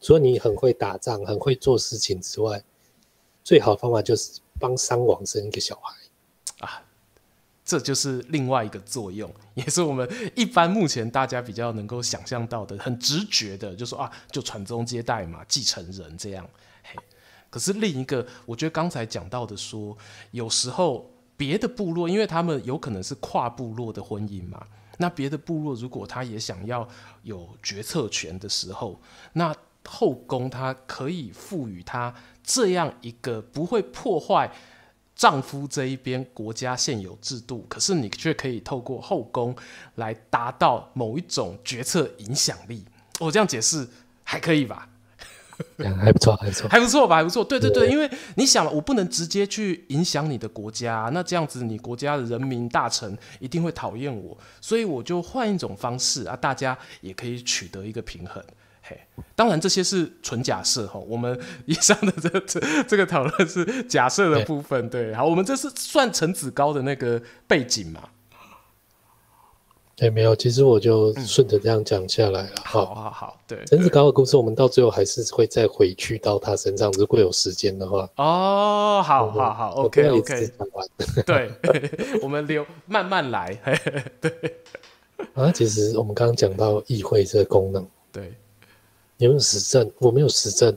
[0.00, 2.60] 除了你很会打仗、很会做事情之外，
[3.44, 4.32] 最好的方法就是
[4.62, 5.94] 帮商王生一个小孩
[6.64, 6.84] 啊！
[7.64, 16.48] 这就是另外一个作用， 也是我们一般目前大家比较能够想象到的、很直觉的，就说啊，就传宗接代嘛，继承人这样。
[16.82, 16.96] 嘿，
[17.50, 19.96] 可是另一个，我觉得刚才讲到的说，
[20.32, 24.66] 有时候别的部落，因为他们有可能是跨部落的婚姻嘛。
[24.98, 26.86] 那别的部落如果他也想要
[27.22, 29.00] 有决策权的时候，
[29.32, 29.54] 那
[29.86, 34.50] 后宫她可以赋予她这样一个不会破坏
[35.14, 39.54] 丈夫这一边国家现有制度，可是你却可以透过后宫
[39.96, 42.84] 来达到某一种决策影响力。
[43.20, 43.86] 我这样解释
[44.24, 44.88] 还可以吧？
[45.78, 47.16] 还不错，还不错，还不错吧？
[47.16, 47.44] 还不错。
[47.44, 58.42] 对对对，因为你想，我不能直接去影响你的国家，那这样子你国家的人民大臣一定会讨厌我，所以我就换一种方式啊，大家也可以取得一个平衡。
[58.92, 64.88] 嘿，当然这些是纯假设哈，我们以上的这这这个讨论是假设的部分。
[64.90, 68.00] 对，好，我们这是算陈子高的那个背景嘛。
[69.98, 72.48] 也、欸、没有，其实我就顺着这样讲下来了。
[72.48, 78.08] 嗯、好好好，对，陈子高的故事，我们到最后还是会再回去到他身上，如果有时间的话。
[78.16, 80.50] 哦，好好好，OK OK。
[81.24, 81.52] 对，
[82.20, 83.56] 我们留慢慢来。
[84.20, 84.32] 对。
[85.34, 88.34] 啊，其实我们刚刚讲到议会这个功能，对，
[89.22, 89.90] 有没有实证？
[89.98, 90.76] 我没有实证，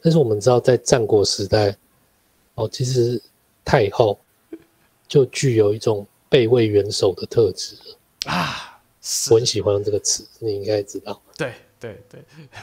[0.00, 1.76] 但是我们知道在战国时代，
[2.54, 3.20] 哦，其实
[3.64, 4.18] 太后
[5.06, 7.76] 就具有一种备位元首的特质。
[8.26, 8.80] 啊，
[9.30, 11.20] 我很喜欢用这个词，你应该知道。
[11.36, 12.22] 对对对，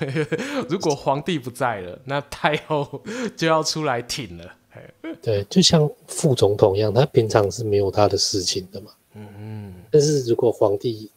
[0.67, 3.01] 如果皇帝不在了，那太后
[3.37, 4.55] 就要出来挺了。
[5.21, 8.91] 对，就像副总统一样，他平常是没有他的事情的嘛。
[9.13, 9.73] 嗯嗯。
[9.91, 11.11] 但是如果皇帝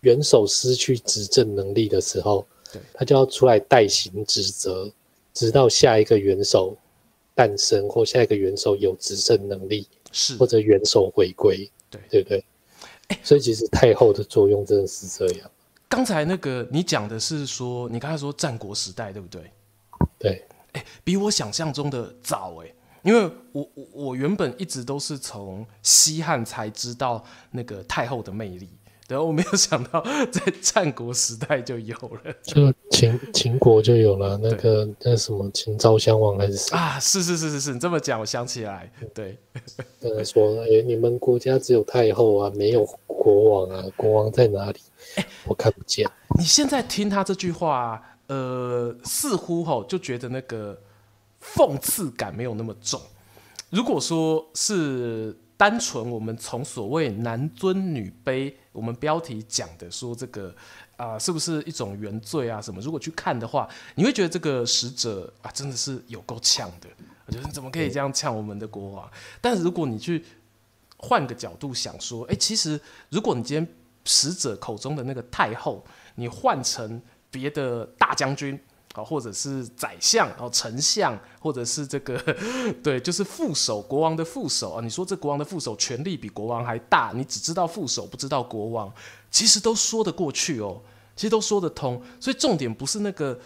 [0.00, 4.90] 元首失去执政能力的时候，对，他就要出来代行职责，
[5.32, 6.76] 直到下一个元首
[7.34, 12.44] 诞生或下一个元首有执政能力，是或者元首回归，对对不对？
[13.22, 15.50] 所以其实太后的作用真的是这样。
[15.88, 19.50] 刚才那个你讲的是说，你刚才说战国时代对不对？
[20.18, 20.44] 对。
[20.72, 22.70] 哎，比我想象中的早哎，
[23.02, 28.68] 因为我我我原本一直都是从西汉才知道那个太后的魅力。
[29.08, 37.00] 对，我没有想到在战国时代就有了，就秦秦国就有了那个那什么秦昭襄王还是啊？
[37.00, 39.38] 是是是是是，你这么讲，我想起来，对，
[40.02, 44.78] 呃，说哎，你们国家只有太后啊，没有国王啊，国王在哪里？
[45.14, 46.06] 欸、我看不见。
[46.38, 50.78] 你现在听他这句话，呃，似乎吼就觉得那个
[51.42, 53.00] 讽刺感没有那么重。
[53.70, 60.54] 如果说是单纯我们从所谓男尊女卑，我们标题讲的说这个
[60.96, 62.80] 啊、是不是一种原罪啊什么？
[62.80, 66.88] 如果去看的话，你会觉得这个使者啊，真的是有够呛的。
[67.26, 69.10] 我觉得你怎么可以这样呛我们的国王？
[69.40, 70.24] 但是如果你去
[70.96, 78.58] 换个角度想说，哎，其实如果你今天使者口中的那个太后，你换成别的大将军。
[79.04, 82.16] 或者是宰相，然后丞相，或者是这个，
[82.82, 84.80] 对，就是副手，国王的副手啊。
[84.82, 88.92] 你说这国王的副手权力比国王还大，你只知道副手，不知道国王，
[89.30, 90.80] 其实都说得过去哦，
[91.16, 92.02] 其实都说得通。
[92.20, 93.38] 所以重点不是那个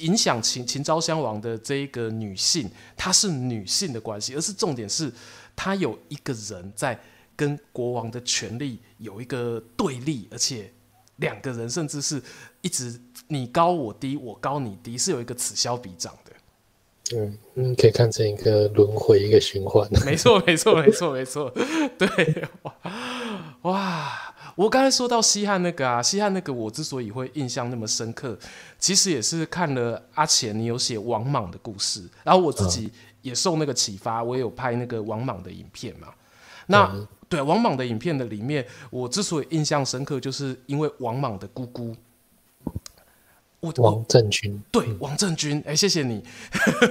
[0.00, 5.12] 影响秦秦昭襄王的这一个女性，她是女性的关系，而是重点是
[5.54, 6.98] 她有一个人在
[7.34, 10.72] 跟国王的权力有一个对立，而且
[11.16, 12.22] 两个人甚至是
[12.62, 13.00] 一直。
[13.28, 17.16] 你高我低，我高你低，是有一个此消彼长的。
[17.16, 19.84] 嗯，你可以看成一个轮回，一个循环。
[20.06, 21.52] 没错，没错，没错，没错。
[21.98, 22.72] 对，哇
[23.62, 24.34] 哇！
[24.54, 28.38] 我刚才说到西汉那个啊，西汉那个，我之所以会印象那么深刻，
[28.78, 32.88] 其实也是看了阿钱你有写王莽的故事，然后我自己
[33.22, 36.14] 也受那个启发，我也有拍那个王莽的影片嘛。
[36.68, 41.94] 那、嗯、对王莽的影片的里面，我之所以印象深刻，就是因为王莽的姑姑。
[43.60, 46.22] 我王振军，对，王振军，哎、欸，谢谢你，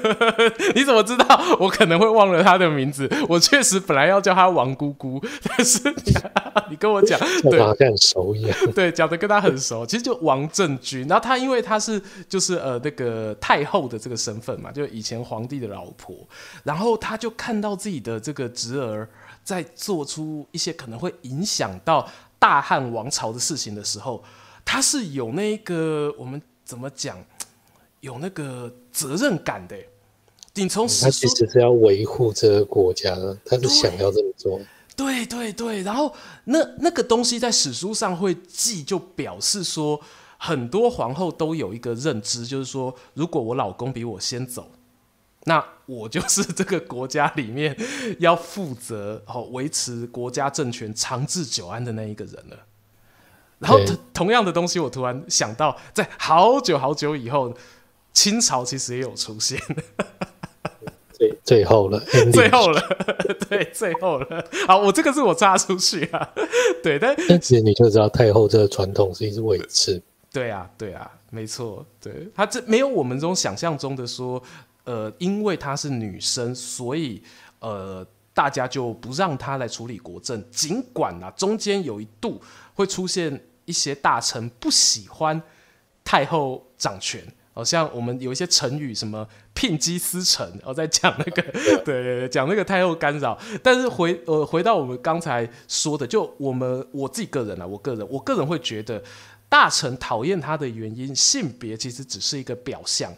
[0.76, 3.10] 你怎么知道我可能会忘了他的名字？
[3.30, 6.14] 我确实本来要叫他王姑姑，但是你，
[6.72, 7.18] 你跟我讲，
[7.50, 11.08] 对，好像很熟一样，对，讲的跟他很熟，其实就王振军。
[11.08, 16.14] 然后他因为他是就是呃那个太后的这个身份嘛，就以前皇帝的老婆，
[16.64, 19.08] 然后他就看到自己的这个侄儿
[19.46, 22.06] 在做出一些可能会影响到
[22.38, 24.22] 大汉王朝的事情的时候，
[24.66, 26.42] 他是有那个我们。
[26.66, 27.24] 怎么讲？
[28.00, 29.78] 有那个责任感的。
[30.56, 34.60] 你从他其实是要维护这个国家的，他是想要这么做。
[34.96, 36.12] 对对对，然后
[36.46, 40.02] 那那个东西在史书上会记，就表示说
[40.40, 44.68] 很多皇后都有一个认知，就是说，如果我老公比我先走，
[45.46, 47.76] 那我就是 这个国家里面
[48.20, 52.58] 要负责哦维持国家政权长治久安的那一个人了。
[53.60, 53.80] 然后
[54.14, 57.56] 同样的东西，我突然想到，在好久好久以后，
[58.14, 59.58] 清朝其实也有出现。
[61.14, 61.98] 最最后了，
[62.34, 62.82] 最后了，
[63.48, 64.46] 对，最后了。
[64.68, 66.30] 好，我这个是我插出去啊。
[66.84, 70.02] 对，但但其实你就知道太后这个传统是一直维持。
[70.34, 71.86] 对啊，对啊，没错。
[72.02, 74.44] 对，他这没有我们这种想象中的说，
[74.86, 77.22] 呃，因为她是女生，所以
[77.60, 80.44] 呃，大家就不让她来处理国政。
[80.50, 82.42] 尽管啊，中间有一度。
[82.78, 85.42] 会出现一些大臣不喜欢
[86.04, 91.42] 太后掌权，好像我们有一些成语，什么聘鸡司晨，我在讲那个，
[91.86, 93.40] 对对对，讲那个太后干扰。
[93.64, 99.02] 但是回呃回到我们刚才说的，就我们我自己个人啊，我个人我个人会觉得，
[99.48, 103.10] 大臣讨厌他的原因，性别其实只是一个表象，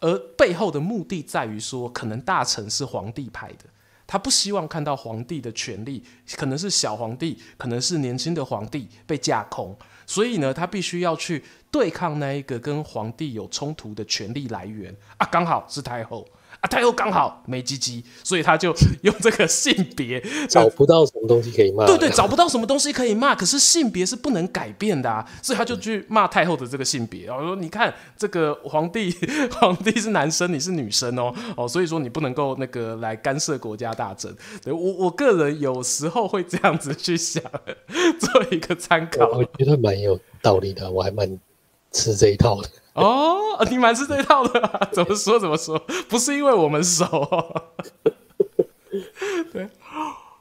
[0.00, 3.64] 而背后的目的在于说，可能大臣是皇帝派的。
[4.06, 6.02] 他不希望看到皇帝的权力，
[6.36, 16.26] 可能是小皇帝，可能是年轻的皇帝被架空，所以呢，他必须要去对抗那一个跟皇帝有冲突的权力来源啊，刚好是太后。
[16.60, 21.86] 啊，太后刚好没鸡鸡，所以他就用这个性别 找不到什么东西可以骂。
[21.86, 27.24] 对对，找不到什么东西可以骂，可是性别是不能改变的啊，所以他就去骂太后的这个性别。
[27.26, 29.14] 然后说，你看这个皇帝，
[29.58, 34.34] 皇帝是男生，你是女生哦哦，所以说你不能够那个来干涉国家大政。
[34.62, 37.42] 对我我个人有时候会这样子去想，
[38.20, 39.26] 做一个参考。
[39.30, 41.38] 我觉得蛮有道理的，我还蛮
[41.90, 42.68] 吃这一套的。
[42.94, 45.78] 哦，你蛮是这一套的，啊，怎么说怎么说？
[46.08, 47.62] 不是因为我们熟，哦。
[49.52, 49.68] 对，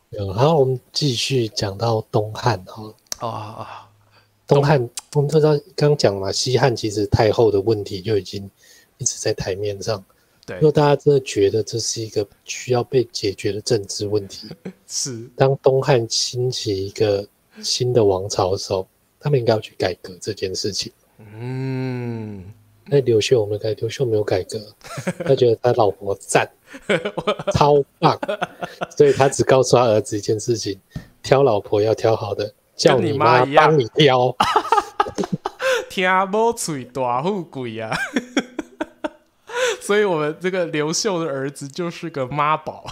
[0.09, 2.93] 然后我们继续讲到东汉哈。
[3.21, 3.67] 哦，
[4.47, 8.49] 东汉我们知道刚讲嘛，西汉其实太后的问题就已经
[8.97, 10.03] 一直在台面上。
[10.45, 14.47] 对，如果大家真的觉得这是一个需要被解决的政治问题，
[14.87, 17.27] 是当东汉兴起一个
[17.61, 18.87] 新的王朝的时候，
[19.19, 20.91] 他们应该要去改革这件事情。
[21.19, 22.43] 嗯，
[22.85, 24.57] 那刘秀我们改，刘秀没有改革，
[25.25, 26.49] 他觉得他老婆赞，
[27.53, 28.17] 超棒，
[28.95, 30.79] 所以他只告诉他儿子一件事情：
[31.21, 34.35] 挑老婆要挑好的，叫你妈帮你挑。
[35.89, 37.95] 听某嘴大富贵啊！
[39.81, 42.85] 所以我们这个刘秀的儿子就是个妈宝。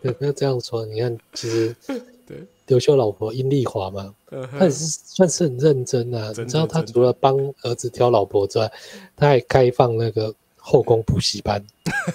[0.00, 0.86] 对，不要这样说。
[0.86, 1.74] 你看，其实。
[2.72, 4.14] 刘秀老婆殷丽华嘛，
[4.58, 6.32] 他也是算是很认真啊。
[6.38, 8.72] 你知道他除了帮儿子挑老婆之外，
[9.14, 11.62] 他还开放那个后宫补习班。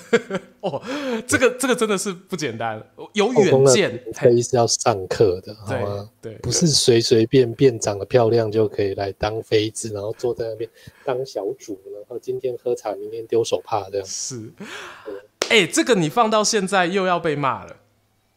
[0.61, 0.81] 哦，
[1.27, 2.83] 这个这个真的是不简单，
[3.13, 6.09] 有远见，可以是要上课的，好吗？
[6.19, 10.67] 对，不是随随便便长得漂亮就可以来当妃子，然后坐在那边
[11.05, 14.07] 当小主，然后今天喝茶，明天丢手帕这样。
[14.07, 14.51] 是，
[15.49, 17.75] 哎、欸，这个你放到现在又要被骂了。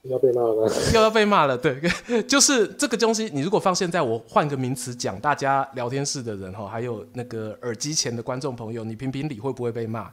[0.04, 0.72] 要被骂了？
[0.94, 1.78] 又 要被骂了，对，
[2.24, 3.30] 就是这个东西。
[3.34, 10.10] 你如果放现在，我换个名词讲，大家聊天室的人哈，还有那个耳机前的观众朋友，你评评理会不会被骂？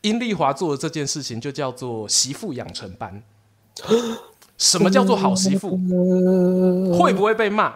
[0.00, 3.22] 殷丽华做的这件事情就叫做媳妇养成班。
[4.58, 5.78] 什么叫做好媳妇？
[6.98, 7.74] 会不会被骂？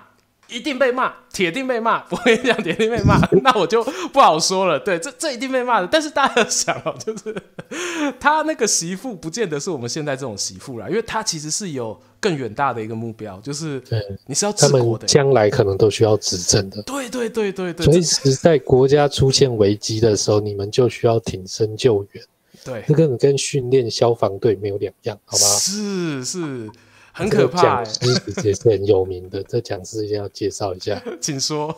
[0.52, 2.04] 一定被骂，铁定被骂。
[2.10, 3.82] 我跟你讲，铁定被骂， 那我就
[4.12, 4.78] 不好说了。
[4.78, 5.88] 对，这这一定被骂的。
[5.90, 7.34] 但是大家要想哦，就是
[8.20, 13.82] 他那个媳妇，不见得是我们现在这种媳妇啦，因为他其实是有更远大的一个目标，就是
[14.26, 16.82] 你是要治国的，将来可能都需要执政的。
[16.82, 17.86] 对对对对对。
[17.86, 22.24] 随时在国家出现危机的时候，你们就需要挺身救援。
[22.64, 25.44] 对，这个跟训练消防队没有两样，好吧？
[25.44, 26.70] 是是。
[27.12, 29.42] 很可怕、欸，讲师也是很有名的。
[29.42, 31.74] 这讲师一定要介绍一下， 请说。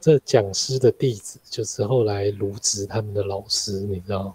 [0.00, 4.34] 这讲师的弟子就是后来卢植他们的老师，你知道？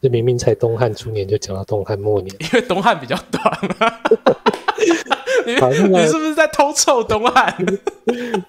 [0.00, 3.44] 这明明才东汉初年就讲到东汉末年，因为东汉比较短
[3.78, 4.00] 嘛。
[5.44, 7.54] 你你是不是在偷臭东汉？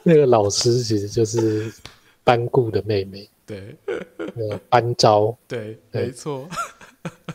[0.03, 1.71] 那个老师其实就是
[2.23, 3.75] 班固的妹妹，对，
[4.35, 6.47] 那个班昭，对，没错。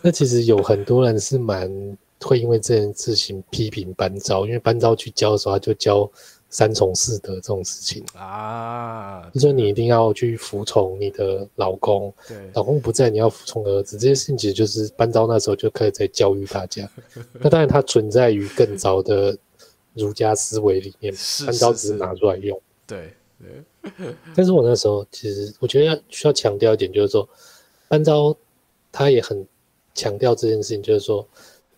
[0.01, 1.71] 那其实有很多人是蛮。
[2.21, 6.11] 会因为这件事情批评班昭，因为班昭去教的时候，他就教
[6.51, 16.91] 三从四德这种事情啊，就说你一定要去服从你的老公，对，老公不在，你要服从儿子，这些事情其实就是班昭那时候就开始在教育大家。
[17.39, 19.37] 那当然，它存在于更早的
[19.95, 21.15] 儒家思维里面，
[21.47, 22.61] 班昭只是拿出来用。
[22.87, 24.15] 对对。
[24.35, 27.29] 但是我那时候其实我觉得要需要强调一点，就是说
[27.89, 28.35] 班昭
[28.91, 29.47] 他也很
[29.95, 31.25] 强调这件事情，就是说。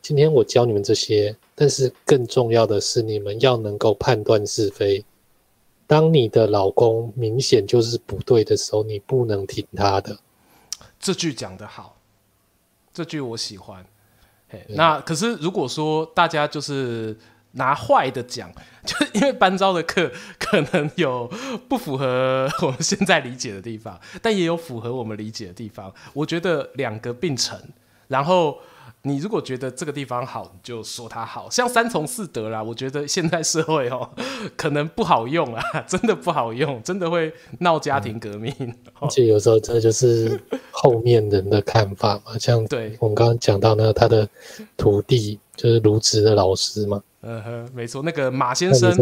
[0.02, 5.04] 今天我教你们这些，但是更重要的是，你们要能够判断是非。
[5.86, 10.18] 当你的老公明显就是不对的时候，你不能听他的。
[10.98, 11.96] 这句讲得好，
[12.94, 13.84] 这句我喜欢。
[14.48, 17.16] 嘿，那可是如果说大家就是
[17.52, 18.50] 拿坏的讲，
[18.86, 21.30] 就因为班昭的课 可能有
[21.68, 25.92] 不符合我们现在理解的地方，但也有符合我们理解的地方。
[26.14, 27.60] 我觉得两个并成，
[28.08, 28.58] 然后。
[29.02, 32.62] 你如果觉得这个地方好，你就说它好，像三从四德啦。
[32.62, 34.08] 我觉得现在社会哦，
[34.56, 38.54] 可能不好用啊，真的不好用，真的会闹家庭革命。
[38.58, 40.38] 嗯、 而且有时候这就是
[40.70, 44.28] 后面人的看法嘛，像对我们刚刚讲到呢他的
[44.76, 48.94] 徒弟就是卢植的老师嘛，嗯哼，没错，那个马先生。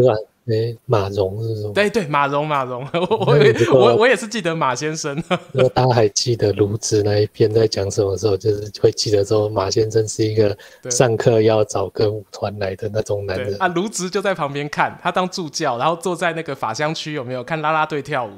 [0.51, 1.73] 哎、欸，马蓉是什么？
[1.73, 3.37] 对对，马蓉马蓉， 我
[3.73, 5.15] 我我我也是记得马先生。
[5.53, 10.57] 如果大家还记得卢植那一篇在讲什么时候，就是会记得说马先生是一个
[10.89, 13.67] 上课要找歌舞团来的那种男人啊。
[13.67, 18.31] 卢植就在旁边看他当助教，然后坐在那个法香区有没有看啦啦队跳舞？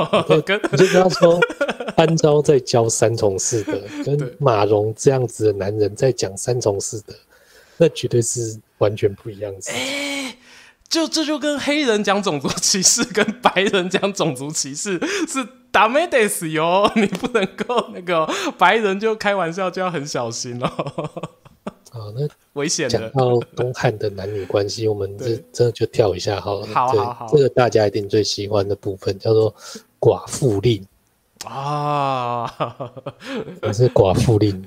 [0.44, 1.38] 跟你就跟他说，
[1.94, 7.14] 班昭在教三从四德，跟马蓉这样子的男人在讲三从四德，
[7.76, 9.60] 那绝对是完全不一样的。
[10.89, 20.69] 就这就跟黑人讲种族歧视，跟白人讲种族歧视是ダメです哟，你不能够那个白人就开玩笑就要很小心哦。
[21.91, 22.99] 好，那 危险的。
[22.99, 26.67] 讲到东汉的男女关系，我们这这就跳一下好了。
[26.67, 29.53] 好好好，这个大家一定最喜欢的部分叫做
[29.99, 30.85] 寡妇令
[31.45, 32.45] 啊，
[33.61, 34.65] 可是寡妇令。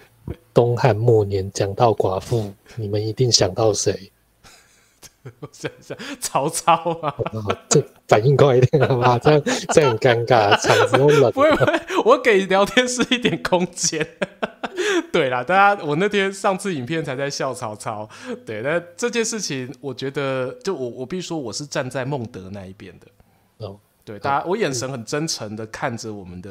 [0.53, 4.11] 东汉末年讲到寡妇，你们一定想到谁？
[5.40, 7.14] 我想想，曹操啊！
[7.34, 9.20] 哦、这反应快一点好吗？
[9.22, 9.42] 这样
[9.74, 11.32] 这样很尴尬， 场子都冷。
[11.32, 14.08] 不会不会，我给聊天室一点空间。
[15.12, 18.10] 对啦，大家，我那天上次影片才在笑曹操。
[18.46, 23.08] 对，那这件事情，我觉得，就我我必须说，我是站在孟德那一边的。
[23.68, 23.80] 哦。
[24.04, 26.50] 对，大家，我眼神很真诚的看着我们的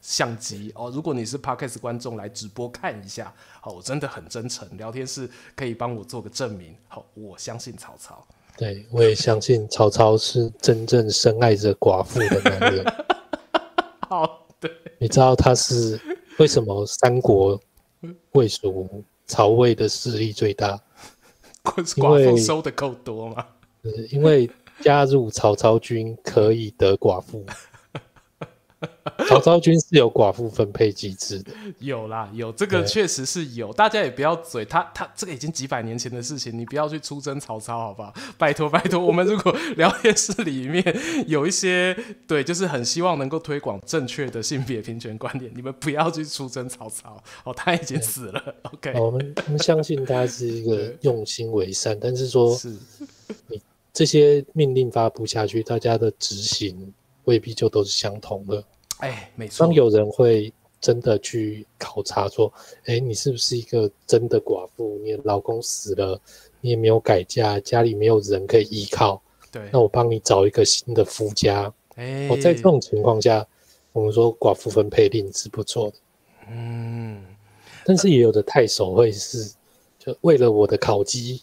[0.00, 0.90] 相机哦。
[0.94, 3.32] 如果你是 Podcast 观众来直播看一下，
[3.64, 4.68] 哦，我真的很真诚。
[4.76, 6.76] 聊天室可以帮我做个证明。
[6.86, 8.24] 好，我相信曹操。
[8.56, 12.84] 对，我也相信曹操是真正深爱着寡妇的男人。
[14.08, 14.70] 好，对。
[14.98, 16.00] 你知道他是
[16.38, 17.60] 为什么三国
[18.32, 20.80] 魏蜀曹魏的势力最大？
[21.96, 23.44] 因为寡妇收的够多吗？
[24.10, 24.48] 因为。
[24.82, 27.44] 加入曹操军可以得寡妇，
[29.28, 38.12] 曹操军是有寡妇分配机制的，有啦，有这个确实是有，大家也不要嘴，他他这个已经几百年前的事情，你不要去出征曹操，好不好？
[38.36, 40.84] 拜托拜托，我们如果 聊天室里面
[41.28, 47.22] 有一些对，就是很希望能够推广正确的性别平权观念，你们不要去出征曹操。
[47.44, 48.54] 哦，他已经死了。
[48.62, 52.76] OK，我们我们相信他是一个 用心为善，但是说是。
[53.46, 53.60] 你
[53.92, 56.92] 这些命令发布下去，大家的执行
[57.24, 58.64] 未必就都是相同的。
[58.98, 59.66] 哎，没错。
[59.66, 62.52] 当有人会真的去考察说，
[62.86, 64.98] 哎，你是不是一个真的寡妇？
[65.04, 66.20] 你的老公死了，
[66.60, 69.20] 你也没有改嫁，家里没有人可以依靠。
[69.50, 71.72] 对，那我帮你找一个新的夫家。
[71.96, 73.46] 哎，我在这种情况下，
[73.92, 75.96] 我们说寡妇分配令是不错的。
[76.50, 77.22] 嗯，
[77.84, 79.52] 但是也有的太守会是，
[79.98, 81.42] 就为了我的考绩，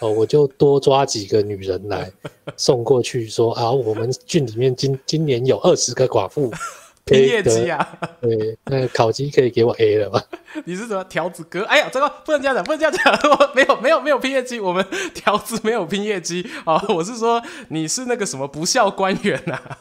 [0.00, 2.10] 哦，我就多抓几个女人来
[2.56, 6.52] 送过去，说啊，我们郡里面今今年有二十个寡妇。
[7.08, 7.96] 拼业绩啊！
[8.20, 10.20] 对，那个烤鸡可以给我 A 了吧？
[10.66, 11.62] 你是什么条子哥？
[11.66, 13.30] 哎呀，这个不能这样讲，不能这样讲。
[13.30, 14.58] 我没有，没有，没有拼业绩。
[14.58, 14.84] 我们
[15.14, 16.84] 条子没有拼业绩啊！
[16.88, 19.78] 我是说，你是那个什么不孝官员呐、啊？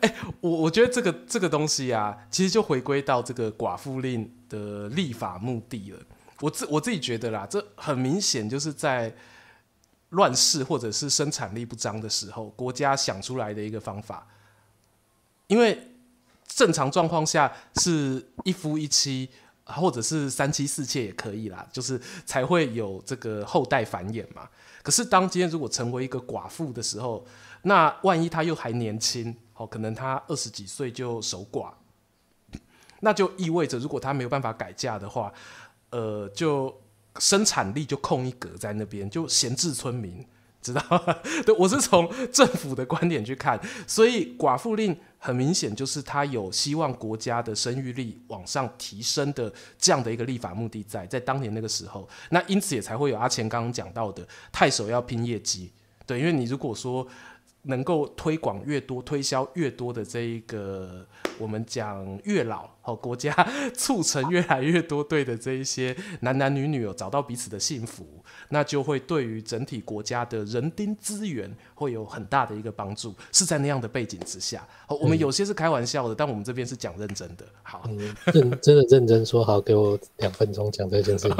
[0.00, 5.98] 哎、欸，我我觉得这个这个东西啊，其实就回归到这个寡妇令的立法目的了。
[6.40, 9.14] 我自我自己觉得啦，这很明显就是在
[10.10, 14.26] 乱世或者是生产力不彰的时候，国家想出来的一个方法。
[15.46, 15.78] 因为
[16.46, 19.28] 正常状况下是一夫一妻，
[19.64, 24.48] 或者是三妻四妾也可以啦，就是才会有这个后代繁衍嘛。
[24.82, 27.26] 可是当今天如果成为一个寡妇的时候，
[27.62, 31.72] 那万一她又还年轻，哦，可能她二十几岁就守寡，
[33.00, 35.32] 那就意味着如果她没有办法改嫁的话，
[35.94, 36.74] 呃，就
[37.20, 40.26] 生产力就空一格在那边，就闲置村民。
[40.60, 41.14] 知道吗，
[41.44, 55.70] 对，我是从政府的观点去看，所以寡妇令很明显就是他有希望国家的生育力往上提升的这样的一个立法目的在，在当年那个时候，那因此也才会有阿钱刚刚讲到的太守要拼业绩，
[56.06, 57.06] 对，因为你如果说
[57.64, 61.06] 能够推广越多、推销越多的这一个
[61.38, 62.73] 我们讲月老。
[62.86, 63.34] 好，国家
[63.72, 68.06] 促成越来越多对的这一些男男女女有找到彼此的幸福，
[68.50, 73.14] 那就会对于整体国家的人丁资源会有很大的一个帮助。
[73.32, 77.46] 是在那样的背景之下，好，我们有些是开玩笑的，嗯、但我们这边是讲认真的。
[77.62, 81.36] 好，嗯、认真的认真说好，给我两分钟讲这件事情。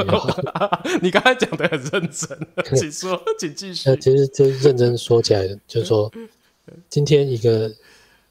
[1.02, 2.38] 你刚才讲的很认真，
[2.74, 3.94] 请说，请继续。
[3.96, 6.10] 其实就认真说起来，就是说，
[6.88, 7.70] 今天一个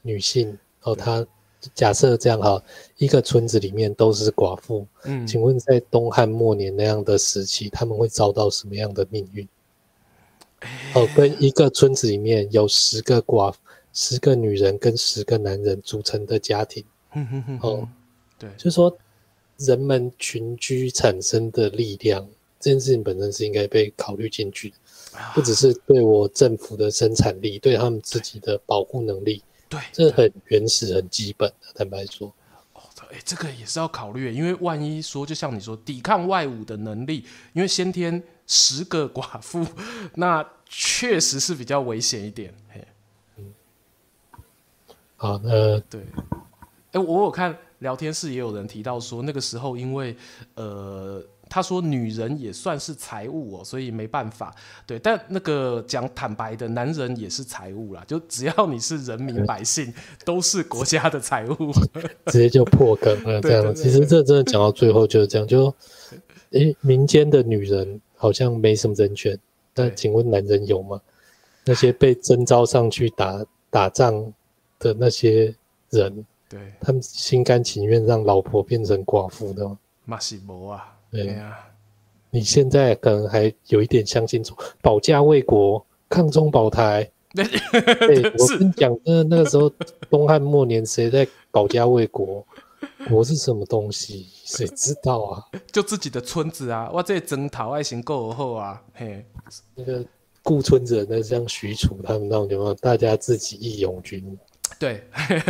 [0.02, 1.24] 女性哦，她。
[1.74, 2.62] 假设这样哈，
[2.98, 9.48] 一个村子里面都是寡妇，嗯，请问在东汉末年那样的时期，他们会遭到什么样的命运？
[10.94, 13.54] 哦，跟一个村子里面有十个寡、
[13.92, 16.84] 十个女人跟十个男人组成的家庭，
[17.60, 17.86] 哦，
[18.38, 18.96] 对，就是说
[19.58, 22.26] 人们群居产生的力量，
[22.58, 24.76] 这件事情本身是应该被考虑进去的，
[25.34, 29.42] 不只是对我政府的生产力，对他们自己的保护能力。
[29.74, 31.72] 对，这很原始、很基本的。
[31.74, 32.32] 坦白说，
[32.74, 39.66] 哦，哎，这个也是要考虑，因为万一说，就像你说，抵抗外侮的能力，因为先天十个寡妇，
[40.14, 42.54] 那确实是比较危险一点。
[42.72, 42.86] 嘿，
[43.38, 43.52] 嗯，
[45.16, 46.00] 好，那对，
[46.92, 50.16] 哎，我有看聊天室也有人提到说，那个时候因为
[50.54, 51.20] 呃。
[51.48, 54.54] 他说：“女人也算是财物哦，所以没办法。
[54.86, 58.02] 对，但那个讲坦白的，男人也是财物啦。
[58.06, 61.72] 就只要你是人民百姓，嗯、都是国家的财物。
[62.26, 63.62] 直接就破梗了，这样。
[63.62, 65.46] 对对对对，其实这真的讲到最后就是这样。
[65.46, 65.72] 就，
[66.50, 69.38] 诶，民间的女人好像没什么人权，
[69.72, 71.00] 但请问男人有吗？
[71.64, 74.32] 那些被征召上去打 打仗
[74.78, 75.54] 的那些
[75.90, 79.78] 人，对，他们心甘情愿让老婆变成寡妇的吗？
[80.04, 81.56] 马西博啊。”对呀，
[82.30, 87.08] 你现在可能还有一点相信说保家卫国、抗中保台。
[87.34, 87.44] 对，
[88.38, 89.68] 我跟你讲，那那个时候
[90.08, 92.46] 东汉末年谁在保家卫国？
[93.08, 94.26] 国是什么东西？
[94.44, 95.42] 谁知道啊？
[95.72, 99.24] 就自己的村子啊，哇，这征讨爱情够厚啊，嘿，
[99.74, 100.04] 那个
[100.42, 102.74] 顾村子的，那像许褚他们那种，有没有？
[102.74, 104.38] 大家自己义勇军，
[104.78, 105.02] 对，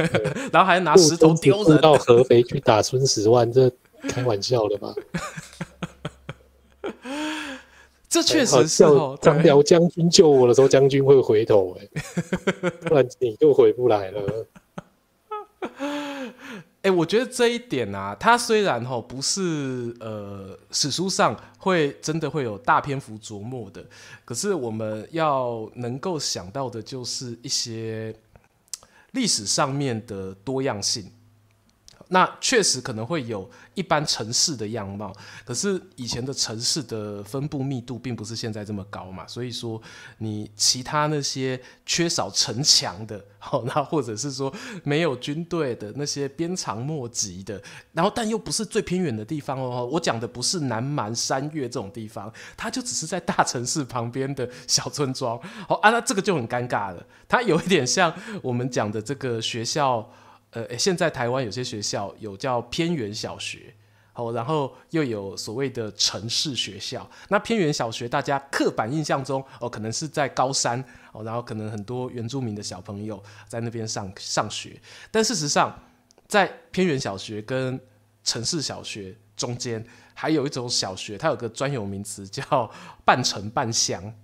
[0.52, 3.70] 然后还拿石头丢人到合肥去打孙十万，这。
[4.08, 4.94] 开玩笑的吧？
[8.08, 9.18] 这确实是哦。
[9.20, 11.88] 张辽将军救我的时候，将军会回头哎，
[12.86, 14.46] 不然你就回不来了。
[16.82, 23.82] 哎，我觉得这一点啊，他虽然哈不是呃史书上会真的会有大篇幅琢磨的，
[24.24, 28.14] 可是我们要能够想到的就是一些
[29.12, 31.10] 历史上面的多样性。
[32.14, 35.12] 那确实可能会有一般城市的样貌，
[35.44, 39.82] 可是以前的城市的分布密度并不是现在这么高嘛，所以说
[40.18, 44.54] 你其他那些缺少城墙的，好， 那或者是说
[44.84, 47.60] 没有军队的那些鞭长莫及的，
[47.92, 55.36] 然后但又不是最偏远的地方哦，我讲的不是南蛮山岳这种地方，它就只是在大城市旁边的小村庄，
[55.66, 60.08] 好啊，那这个就很尴尬了，它有一点像我们讲的这个学校。
[60.54, 63.74] 呃，现在台湾有些学校有叫偏远小学，
[64.12, 67.10] 好，然后又有所谓的城市学校。
[67.28, 70.82] 那偏远小学，大家刻板印象中哦，可能是在高山
[71.12, 74.80] 哦，然后可能很多原住民的小朋友在那边上上学。
[75.10, 75.76] 但事实上，
[76.28, 77.80] 在偏远小学跟
[78.22, 79.84] 城市小学中间，
[80.14, 82.70] 还有一种小学，它有个专有名词叫
[83.04, 84.14] 半城半乡。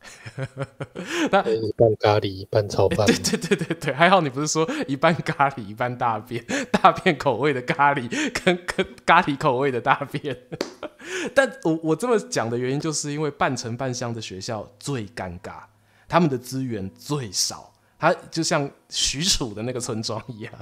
[1.30, 3.06] 那一半咖喱，一半炒饭。
[3.08, 8.08] 对对对对对，还好你不是说一半咖喱，一半大便，大便口味的咖喱
[8.44, 10.36] 跟跟咖喱口味的大便。
[11.34, 15.62] 但我我这么讲的原因，就是因为半城半乡的学校最尴尬，
[16.06, 20.52] 他们的资源最少，它就像许褚的那个村庄一样。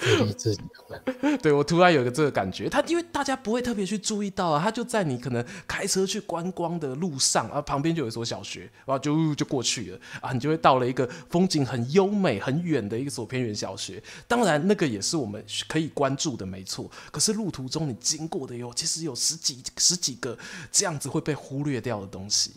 [1.42, 14.02] 对，我突然有个这个感觉，他因为大家不会特别去注意到啊，他就在你可能开车去观光的路上啊，旁边就有一所小学，然后就就过去了啊，你就会到了一个风景很优美、很远的一所偏远小学。
[14.26, 16.90] 当然，那个也是我们可以关注的，没错。
[17.10, 20.38] 可是路途中你经过的有，其实有十几十几个
[20.72, 22.54] 这样子会被忽略掉的东西。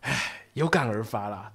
[0.00, 1.52] 哎，有感而发啦。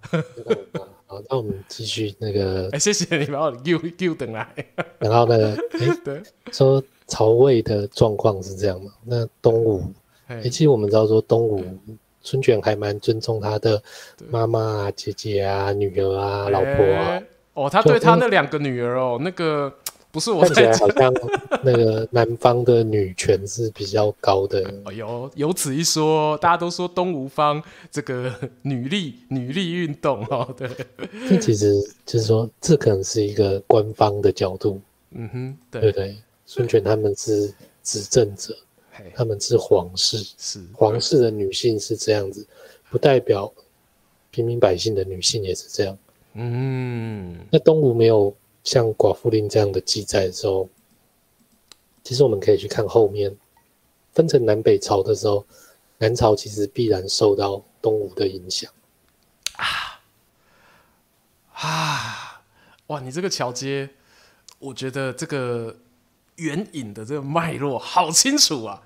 [1.12, 2.66] 好，那我们继续那个。
[2.66, 4.48] 哎、欸，谢谢你把我丢丢等来。
[5.00, 8.92] 然后那个，哎、欸， 对，说曹魏的状况是这样嘛？
[9.04, 9.84] 那东吴，
[10.28, 11.66] 哎、欸，其实我们知道说东吴
[12.22, 13.82] 孙权还蛮尊重他的
[14.30, 17.08] 妈妈啊、姐姐啊、女儿啊、老婆啊。
[17.14, 17.24] 欸、
[17.56, 19.74] 哦，他对他那两个女儿哦，那个。
[20.12, 21.14] 不是我看起来好像
[21.64, 24.62] 那个南方的女权是比较高的。
[24.86, 28.34] 哦，有有此一说，大家都说东吴方这个
[28.64, 30.68] 女力女力运动哦，对。
[31.30, 31.76] 这其实
[32.08, 34.82] 就是说，这可能是一个官方的角度。
[35.12, 36.16] 嗯哼，对，对对。
[36.48, 37.54] 孙权他们是
[37.84, 38.58] 执政者，
[39.14, 42.44] 他们是皇室，是皇室的女性是这样子，
[42.90, 43.52] 不代表
[44.32, 45.96] 平民百姓的女性也是这样。
[46.34, 48.36] 嗯，那东吴没有。
[48.70, 50.70] 像寡妇令这样的记载的时候，
[52.04, 53.36] 其实我们可以去看后面
[54.14, 55.44] 分成南北朝的时候，
[55.98, 58.72] 南朝其实必然受到东吴的影响
[59.54, 59.98] 啊
[61.54, 62.44] 啊！
[62.88, 63.90] 哇，你这个桥接，
[64.60, 65.76] 我觉得这个
[66.36, 68.84] 援引的这个脉络好清楚啊！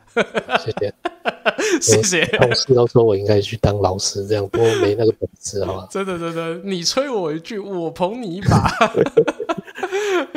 [0.63, 0.93] 谢谢。
[1.81, 5.87] 谢谢，同事都说我应该去当老师，这样不过没那个本事，好吧？
[5.91, 8.71] 真的，真的，你催我一句，我捧你一把。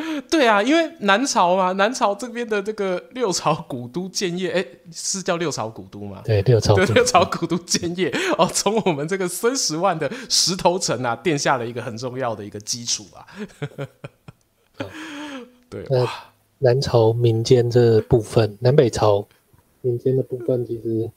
[0.30, 6.22] 对啊，因为南朝嘛，南朝这边的这个六朝古都建业，哎，是叫六朝古都吗？
[6.24, 8.08] 对，六朝，对，六朝古都建业
[8.38, 13.26] 哦，从我们这个孙十万的石头城啊，奠下了一个很重要的一个基础啊。
[15.68, 16.10] 对，哇，
[16.58, 19.26] 南朝民间这部分，南北朝。
[19.82, 21.08] 民间的部分，其实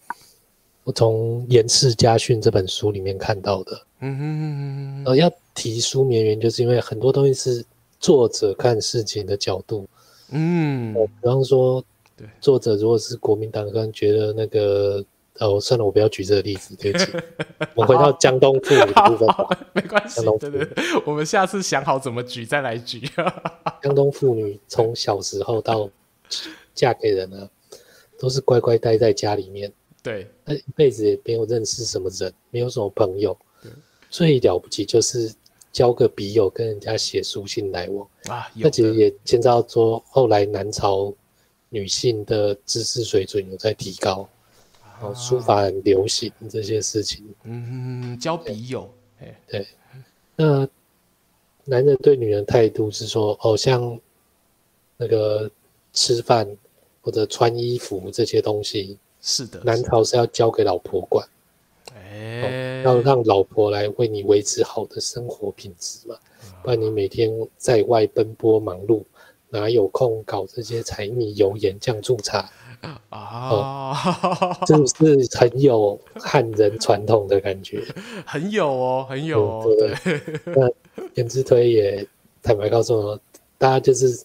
[0.83, 3.81] 我从《颜氏家训》这本书里面看到的。
[4.01, 7.65] 嗯哼嗯嗯呃，要提书绵源，就是因为很多东西是
[7.99, 9.87] 作者看事情的角度。
[10.31, 11.83] 嗯，比方说，
[12.15, 15.03] 对，作者如果是国民党，可能觉得那个，
[15.39, 17.05] 哦，算了，我不要举这个例子，对不起。
[17.75, 23.01] 我回到江东妇女的部分吧，没关系，对对对，我们下次想好怎么举再来举。
[23.81, 25.89] 江东妇女从小时候到
[26.73, 27.49] 嫁给人了。
[28.21, 29.71] 都是乖乖待在家里面，
[30.03, 33.37] 对，那一辈子也没有认识什么人，没有什么朋友，
[34.09, 35.33] 最了不起就是
[35.71, 38.49] 交个笔友，跟人家写书信来往啊。
[38.55, 41.13] 那其实也牵涉到说，后来南朝
[41.69, 44.27] 女性的知识水准有在提高，
[44.81, 47.23] 啊，书法很流行这些事情。
[47.43, 48.89] 嗯，交笔友，
[49.19, 49.67] 对，对，
[50.35, 50.67] 那
[51.65, 53.99] 男人对女人态度是说，好像
[54.97, 55.49] 那个
[55.93, 56.47] 吃饭。
[57.01, 61.25] 或者穿衣服这些东西，是的，南朝是要交给老婆管，
[61.95, 62.45] 哎、哦，
[62.83, 66.15] 要让老婆来为你维持好的生活品质嘛，
[66.63, 69.03] 不然你每天在外奔波忙碌，
[69.49, 72.49] 哪有空搞这些柴米油盐酱醋茶
[73.09, 73.93] 啊？
[74.67, 77.83] 是不是很有汉人传统的感觉？
[78.25, 79.63] 很有哦，很有哦。
[79.65, 80.69] 嗯、对，对那
[81.15, 82.07] 颜之推也
[82.41, 83.19] 坦白告诉我，
[83.57, 84.23] 大家就是。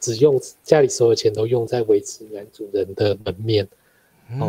[0.00, 3.66] 只用家里所有钱都用在维持男主人的门面，
[4.30, 4.48] 嗯、哦，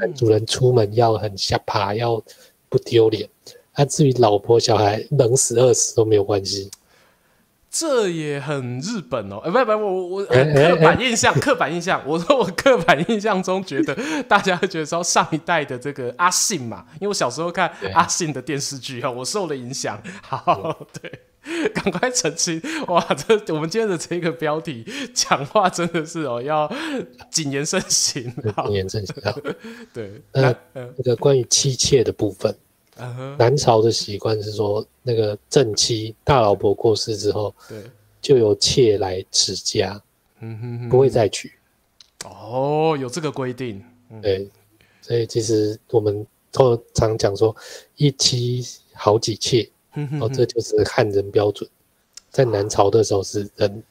[0.00, 2.24] 男主人出门要很下爬，要
[2.74, 3.28] 不丢脸，
[3.74, 6.68] 啊，至于老婆小孩冷死饿死都没有关系。
[7.70, 20.02] 这也很日本哦，哎，不不，我我刻板印象，刻板印象， 我说我刻板印象中觉得大家会觉得说上一代的这个阿信嘛，因为我小时候看阿信的电视剧哈，我受了影响。
[20.22, 23.00] 好，对，赶快澄清哇！
[23.14, 26.72] 这我们今天的这个标题讲话真的是哦，要
[27.30, 28.32] 谨言慎行，
[28.66, 29.14] 谨言慎行。
[29.94, 32.56] 对，那那个关于妻妾的部分。
[33.38, 37.82] 南朝的习惯是说，那个正妻大老婆过世之后，对，
[38.20, 40.00] 就由妾来持家，
[40.40, 41.52] 嗯哼哼，不会再娶。
[42.24, 43.84] 哦，有这个规定。
[44.22, 44.48] 对，
[45.02, 47.54] 所以其实我们通常讲说
[47.96, 49.68] 一妻好几妾，
[50.20, 51.68] 哦，这就是汉人标准，
[52.30, 53.82] 在南朝的时候是人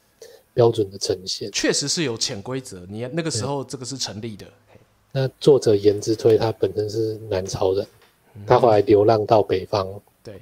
[0.54, 1.52] 标准的呈现。
[1.52, 4.46] 确实是有潜规则，你那个时候这个是成立的。
[5.12, 7.86] 那作者颜之推他本身是南朝人。
[8.48, 9.88] 他后来流浪到北方，
[10.24, 10.42] 对，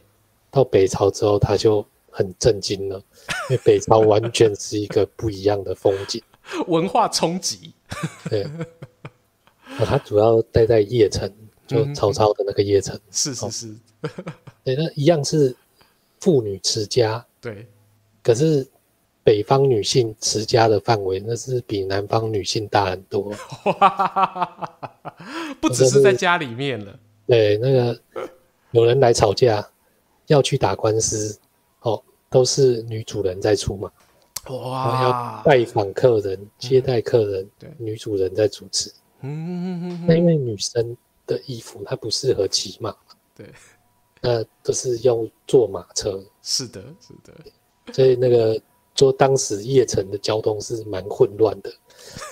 [0.50, 2.98] 到北朝之后他就很震惊了，
[3.50, 6.22] 因为北朝完全是一个不一样的风景，
[6.68, 7.74] 文化冲击。
[8.30, 8.48] 对，
[9.78, 11.32] 他主要待在邺城，
[11.68, 13.00] 就曹操的那个邺城。
[13.12, 13.76] 是是是，
[14.64, 15.56] 对，那一样是
[16.20, 17.68] 妇女持家，对，
[18.24, 18.66] 可是
[19.24, 23.34] 北方女性持家的范围那是比南方女性大很多，
[25.60, 26.98] 不只是在家里面了。
[27.32, 27.98] 对，那个
[28.72, 29.66] 有人来吵架，
[30.28, 31.40] 要去打官司，
[31.80, 33.90] 哦，都是女主人在出马。
[34.54, 35.02] 哇！
[35.02, 38.92] 要拜访客人、嗯、接待客人，对，女主人在主持。
[39.22, 42.94] 嗯，那因为女生的衣服它不适合骑马，
[43.34, 43.46] 对，
[44.20, 46.22] 那都是用坐马车。
[46.42, 47.94] 是的，是的。
[47.94, 48.62] 所以那个
[48.94, 51.72] 说当时夜城的交通是蛮混乱的，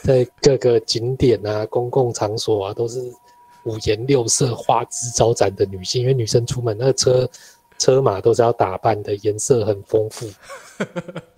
[0.04, 3.00] 在各个景点啊、公共场所啊都是。
[3.64, 7.30] 五颜六色、花枝招展的女性，因为女生出门那个车
[7.78, 10.28] 车马都是要打扮的，颜色很丰富，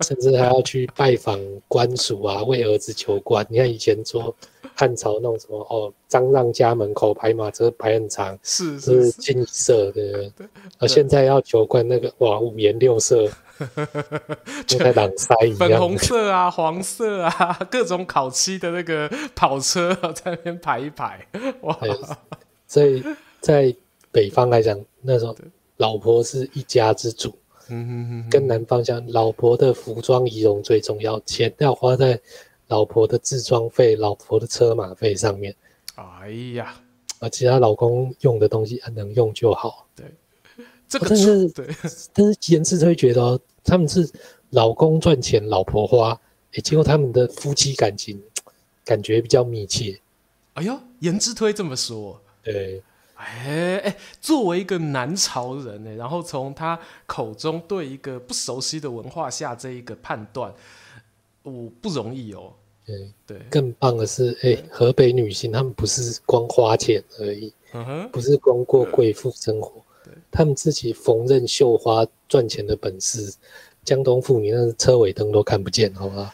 [0.00, 3.46] 甚至还要去拜访官署啊，为儿子求官。
[3.48, 4.34] 你看以前说
[4.74, 10.32] 汉朝那种什么哦，张让家门口排马车排很长，是是金色的，
[10.78, 13.28] 而现在要求官那个哇，五颜六色。
[14.66, 21.26] 就在挡塞一样，粉红色啊，黄色啊，各种烤漆的那个跑车在那边排一排，
[21.62, 21.78] 哇！
[22.66, 23.04] 所以
[23.40, 23.74] 在
[24.10, 25.36] 北方来讲，那时候
[25.76, 27.36] 老婆是一家之主，
[27.68, 32.18] 嗯，跟南方讲，老婆的服装仪容最重要，钱要花在
[32.68, 35.54] 老婆的自装费、老婆的车马费上面。
[35.96, 36.74] 哎呀，
[37.20, 39.86] 而其他老公用的东西能用就好。
[39.94, 40.06] 对，
[40.88, 41.66] 这个、但是对，
[42.14, 43.38] 但是颜之会觉得。
[43.64, 44.08] 他们是
[44.50, 46.18] 老公赚钱，老婆花，
[46.52, 48.20] 哎，结果他们的夫妻感情
[48.84, 49.98] 感觉比较密切。
[50.54, 52.82] 哎呦，颜之推这么说，对，
[53.14, 60.52] 哎哎，作为一个南朝人呢，然后从他口中对一个不熟悉的文化下这一个判断，
[61.42, 62.52] 我不容易哦。
[62.84, 69.80] 对对，更棒的是，哎，河北女性她们不是光花钱而已，嗯哼，不是光过贵妇生活。
[70.30, 73.34] 他们自己缝纫绣花赚钱的本事，
[73.84, 76.32] 江东妇女那是车尾灯都看不见，好不好？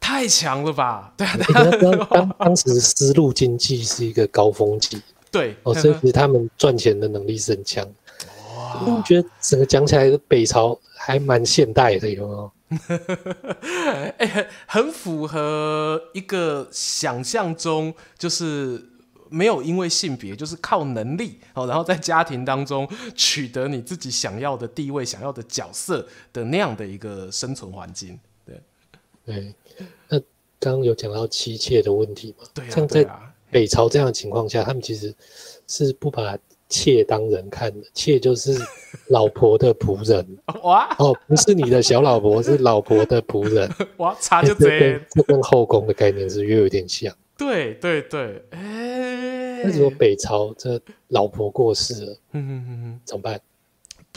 [0.00, 1.12] 太强了吧？
[1.16, 5.00] 对啊，当当时丝路经济是一个高峰期，
[5.30, 7.86] 对哦，所以其实他们赚钱的能力是很强。
[8.56, 12.52] 哇，我觉得整个讲起来，北朝还蛮现代的，有没有？
[14.18, 18.93] 哎、欸，很符合一个想象中，就是。
[19.28, 28.18] 没有因为性别，就是靠能力哦，然后在家庭当中取得你自己想要的地位、想要的角色的那样的一个生存环境。
[28.46, 28.60] 对，
[29.24, 29.54] 对。
[30.08, 30.18] 那
[30.60, 32.44] 刚刚有讲到妻妾的问题嘛？
[32.54, 32.70] 对啊。
[32.70, 33.06] 像在
[33.50, 35.14] 北朝这样的情况下，他们其实
[35.66, 36.36] 是不把
[36.68, 38.58] 妾当人看的，妾就是
[39.08, 40.26] 老婆的仆人。
[40.62, 40.94] 哇！
[40.98, 43.70] 哦，不是你的小老婆，是老婆的仆人。
[43.98, 47.14] 哇，差就这， 这跟后宫的概念是又有点像。
[47.36, 53.40] 对对对，哎、欸，那如果北朝这老婆过世了，嗯嗯嗯怎么办？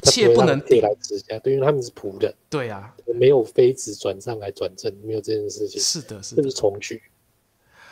[0.03, 2.32] 妾不能顶来持家，对，因为他们是仆人。
[2.51, 5.82] 对、啊，没有妃子转上来转正，没有这件事情。
[5.82, 7.01] 是的，是的，这是重娶。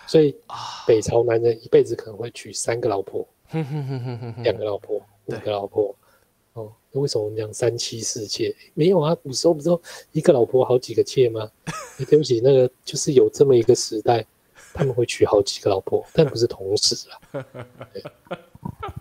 [0.05, 0.36] 所以
[0.86, 5.95] 北朝男人一辈子可能会娶三个老婆，两个老婆，五个老婆。
[6.53, 8.55] 哦，那为什么我们讲三妻四妾？
[8.76, 11.51] 没有啊，古时候不是说一个老婆好几个妾吗？
[11.97, 14.23] 对不起，那个就是有这么一个时代。
[14.76, 17.45] 他们会娶好几个老婆， 但不是同时啊。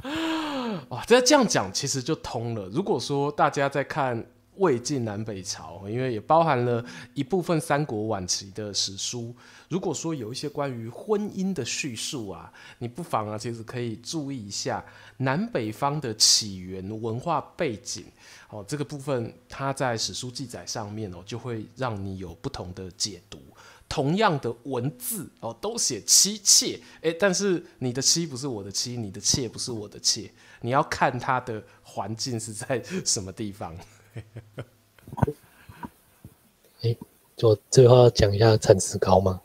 [0.90, 2.66] 哇，这这样讲其实就通了。
[2.66, 4.24] 如果说大家在看
[4.56, 9.34] 魏晋南北朝，因为也包含了一部分三国晚期的史书。
[9.68, 14.84] 如果说有一些关于婚姻的叙述啊，你不妨啊，其实可以注意一下
[15.16, 18.04] 南北方的起源文化背景
[18.50, 18.64] 哦。
[18.68, 23.40] 这个部分它在史书记载上面哦，就会让你有不同的解读。
[23.88, 30.30] 同样的文字哦，都写妻妾，诶，但是你的妻不是我的妻，你的妾不是我的妾，
[30.62, 33.76] 你要看他的环境是在什么地方。
[36.82, 36.96] 诶
[37.36, 39.40] 就最后要讲一下陈子高吗？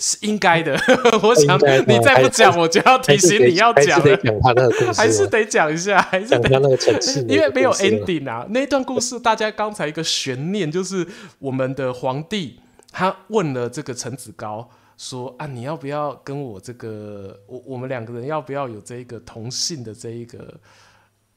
[0.00, 0.76] 是应该的。
[1.22, 1.56] 我想
[1.86, 4.00] 你再不讲，我就要提醒你要讲。
[4.00, 6.76] 还是得讲他那个故事，还是得讲一下，还是得讲那个
[7.28, 8.44] 因为没有 ending 啊。
[8.50, 11.06] 那一段故事，大家刚才一个悬念就是
[11.38, 12.58] 我们的皇帝，
[12.92, 20.52] 他问了这个陈子高说啊，你要不要跟我这个我我们两个人要不要有这一个同性的这一个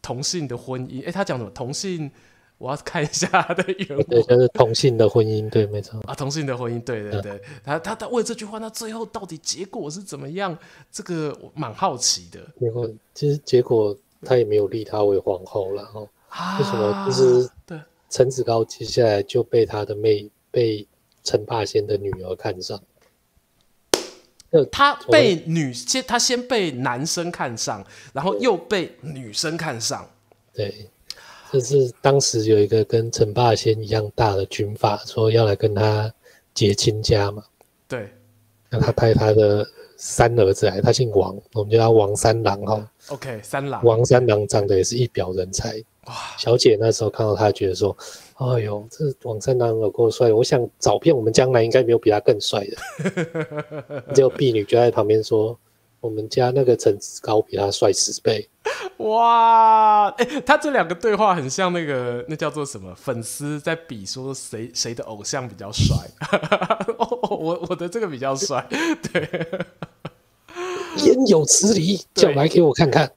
[0.01, 1.07] 同性的婚姻？
[1.07, 2.11] 哎，他讲什么同性？
[2.59, 10.57] 我要看一下他的原文，对，就是同性的婚姻，对，没错啊，同性的婚姻，对对对，嗯、他他他为这句话，那最后到底结果是怎么样？
[10.89, 12.39] 这个我蛮好奇的。
[12.57, 13.93] 结果其实结果
[14.23, 16.57] 他也没有立她为皇后了哈。
[16.59, 17.05] 为什么？
[17.05, 17.77] 就是对
[18.09, 20.87] 陈子高接下来就被他的妹被
[21.23, 22.81] 陈霸先的女儿看上。
[24.71, 30.07] 他被女先，他先被男生看上，然后又被女生看上，
[30.53, 30.89] 对。
[31.51, 36.11] 就是当时有一个跟陈霸先一样大的军阀，说要来跟他
[36.51, 37.43] 结亲家嘛。
[37.87, 38.11] 对，
[38.71, 39.63] 那他派他的
[39.95, 42.91] 三儿子来，他姓王，我们叫他王三郎哈。
[43.09, 43.83] OK，三郎。
[43.83, 45.79] 王三郎长得也是一表人才。
[46.05, 47.95] 哇，小姐那时候看到他，觉得说
[48.51, 55.57] ：“哎呦，这王三郎有够帅，我想找遍我们江南，应该没有比他更帅的。”结果婢女就在旁边说。
[56.03, 58.45] 我们家那个陈子高比他帅十倍，
[58.97, 60.09] 哇！
[60.17, 62.93] 哎、欸，他这两个对话很像那个，那叫做什么？
[62.93, 65.95] 粉丝在比说谁谁的偶像比较帅。
[66.99, 68.67] 哦，我我的这个比较帅，
[69.13, 69.47] 对。
[71.05, 72.01] 焉有此理？
[72.13, 73.09] 叫来给我看看。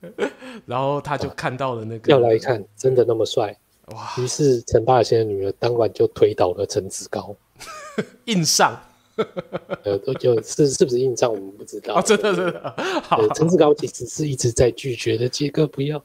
[0.64, 3.59] 然后他就看到了那个，要来看，真的那么帅？
[3.95, 4.12] 哇！
[4.18, 7.34] 于是陈霸先的女儿当晚就推倒了陈子高，
[8.26, 8.80] 硬上。
[9.82, 11.95] 呃，都就是是不是硬仗，我们不知道。
[11.95, 12.74] 哦、真的，真的。
[13.03, 16.05] 好，陈子高其实是一直在拒绝的，杰哥不要。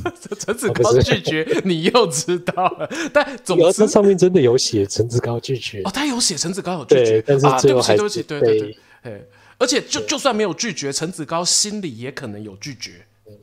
[0.38, 2.88] 陈子高拒绝，你又知道了。
[3.12, 5.82] 但总之上面真的有写陈子高拒绝。
[5.82, 9.28] 哦，他有写陈子高有拒绝，但是最后还是、啊、对不起，对不起，对对对。
[9.58, 12.92] 而且就就算没有拒绝，陈子高心里也可能有拒绝。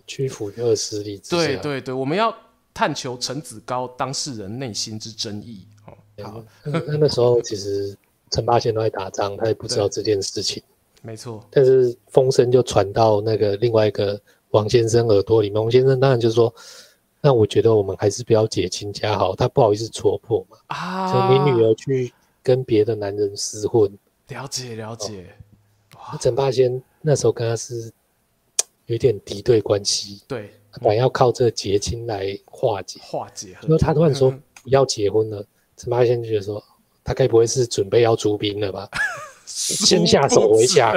[0.07, 1.37] 屈服于恶势力之下。
[1.37, 2.35] 对对对，我们要
[2.77, 5.65] 探求陈子高当事人内心之真意。
[5.87, 6.43] 哦，好。
[6.63, 7.97] 那那时候其实。
[8.29, 10.61] 陈霸先都在打仗，他也不知道这件事情。
[11.01, 14.19] 没错，但是风声就传到那个另外一个
[14.49, 15.61] 王先生耳朵里面。
[15.61, 16.53] 王先生当然就说
[17.23, 20.57] ：“那我觉得我们还是不要结亲家好。”他不好意思戳破嘛。
[20.67, 21.13] 啊！
[21.13, 22.13] 就你女儿去
[22.43, 23.89] 跟别的男人厮混。
[24.27, 25.33] 了解了解。
[25.95, 27.89] 哦、陈霸先那时候跟他是
[28.87, 30.21] 有点敌对关系。
[30.27, 30.51] 对。
[30.77, 32.99] 本来要靠这个结亲来化解。
[33.03, 33.55] 化解。
[33.63, 34.31] 因为他突然说
[34.63, 36.63] 不要结婚了，陈八先就觉得说。
[37.09, 38.85] 他该不会是准备要出兵了吧？
[39.45, 40.93] 先下手为强，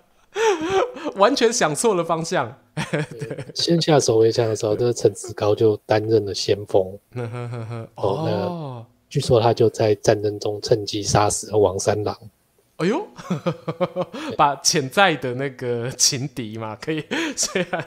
[1.16, 2.54] 完全想错了方向。
[3.56, 6.86] 先下手为强的时候，这个陈子高就担任了先锋。
[7.94, 12.14] 哦，那据说他就在战争中趁机杀死了王三郎。
[12.78, 13.06] 哎呦，
[14.36, 17.04] 把潜在的那个情敌嘛，可以
[17.36, 17.86] 虽然。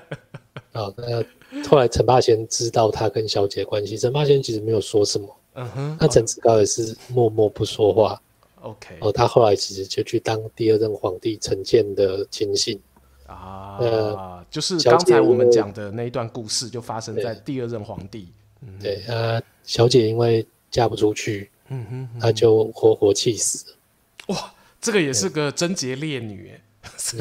[0.74, 1.24] 好，那
[1.68, 5.38] 后来陈霸先知道他跟小姐的关系，陈霸先其实没有说什么。
[5.54, 8.22] 嗯哼，那陈子高也是默默不说话。
[8.62, 12.80] OK，哦，他后来其实就去当第二任皇帝陈建的亲信
[13.28, 18.28] 啊，呃，就是刚才我们讲的那一段故事，就发生在第二任皇帝。
[18.80, 23.74] 对，呃，小姐因为嫁不出去，嗯哼，她就活活气死。
[24.28, 26.51] 哇，这个也是个贞洁烈女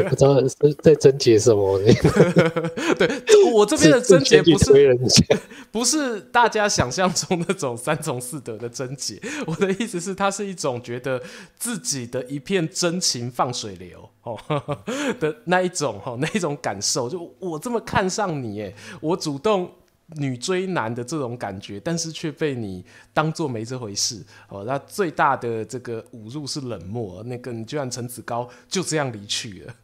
[0.09, 0.41] 不知道
[0.83, 1.79] 在贞洁什么？
[2.99, 3.21] 对，
[3.53, 4.99] 我这边的贞洁不是
[5.71, 9.21] 不是大家想象中那种三从四德的贞洁。
[9.47, 11.23] 我的意思是，它是一种觉得
[11.59, 14.39] 自己的一片真情放水流哦
[15.21, 17.11] 的那一种那一种感受。
[17.11, 19.71] 就我这么看上你，哎，我主动。
[20.17, 24.65] 女追男的这种感觉，但是却被你当做没这回事哦。
[24.67, 29.75] 那最大的这个侮辱是冷漠，那个你居然陈子高就这样离去了。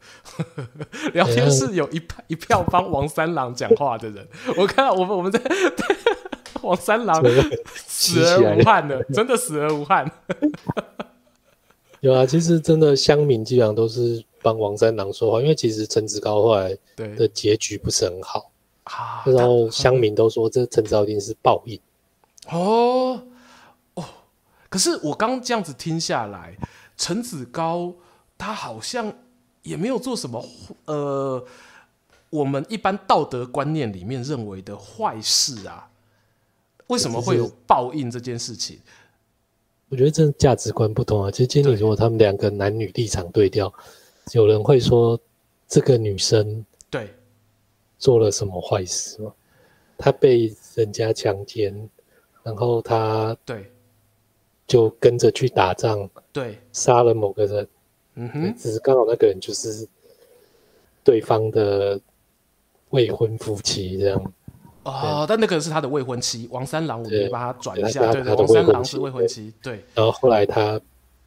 [1.13, 5.41] 聊天室有一一票帮王三郎讲话的人，我看到我们我们在
[6.61, 7.23] 王三郎
[7.75, 10.11] 死而无憾了，真的死而无憾。
[12.01, 16.77] 有啊，其实真的乡民基本上都是帮王三郎说话，因为其实陈子高后来
[17.15, 18.51] 的结局不是很好。
[19.25, 21.79] 然后乡民都说这陈子高一定是报应，
[22.49, 23.21] 哦
[23.95, 24.03] 哦，
[24.69, 26.57] 可是我刚这样子听下来，
[26.95, 27.93] 陈子高
[28.37, 29.13] 他好像
[29.63, 30.45] 也没有做什么
[30.85, 31.45] 呃，
[32.29, 35.89] 我们一般道德观念里面认为的坏事啊。
[36.87, 38.79] 为什么会有报应这件事情？
[39.89, 41.29] 我觉得这价值观不同啊。
[41.29, 43.73] 其实今天你如果他们两个男女立场对调，
[44.31, 45.19] 有人会说
[45.67, 46.76] 这个女生对
[47.97, 49.33] 做了什么坏事吗？
[49.97, 51.89] 他被人家强奸，
[52.43, 53.71] 然后他对。
[54.67, 56.59] 就跟着去打仗，对。
[56.73, 57.67] 杀了某个人，
[58.15, 59.87] 嗯哼，只是刚好那个人就是
[61.05, 61.97] 对方的
[62.89, 64.33] 未婚夫妻这样。
[64.83, 69.81] 哦，但那个人是他的未婚妻王三郎，我们把他转一下，对对，王三郎是未婚妻，对。
[69.95, 70.77] 然后后来他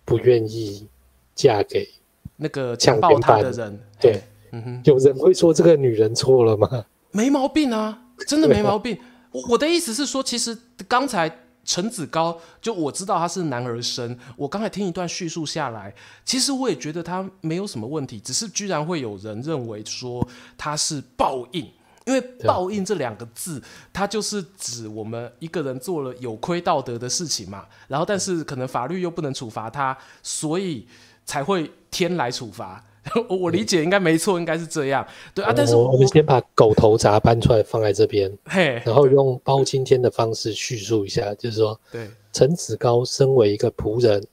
[0.05, 0.87] 不愿意
[1.35, 1.89] 嫁给
[2.37, 4.81] 那个强暴他的人，对，嗯哼。
[4.85, 6.85] 有人会说这个女人错了吗？
[7.13, 8.99] 没毛病啊，真的没毛病。
[9.33, 10.57] 我我的意思是说，其实
[10.89, 11.31] 刚才
[11.65, 15.95] 陈子高就我知道他是男儿身，我刚才听一段叙述下来，
[16.25, 20.27] 其实我也觉得他没有什么问题，只是居然会有人认为说
[20.57, 21.67] 他是报应。
[22.07, 30.89] 因为报应这两个字，它就是指我们一个人做了有亏道德的事情嘛，然后但是可能法律又不能处罚他，所以
[31.25, 32.83] 才会天来处罚。
[33.29, 35.07] 我理解应该没错，应该是这样。
[35.35, 44.25] 对啊，但是我们先把狗头铡搬出来放在这边，嘿，然后用包青天的方式叙述一下，就是说，对，陈子高身为一个仆人，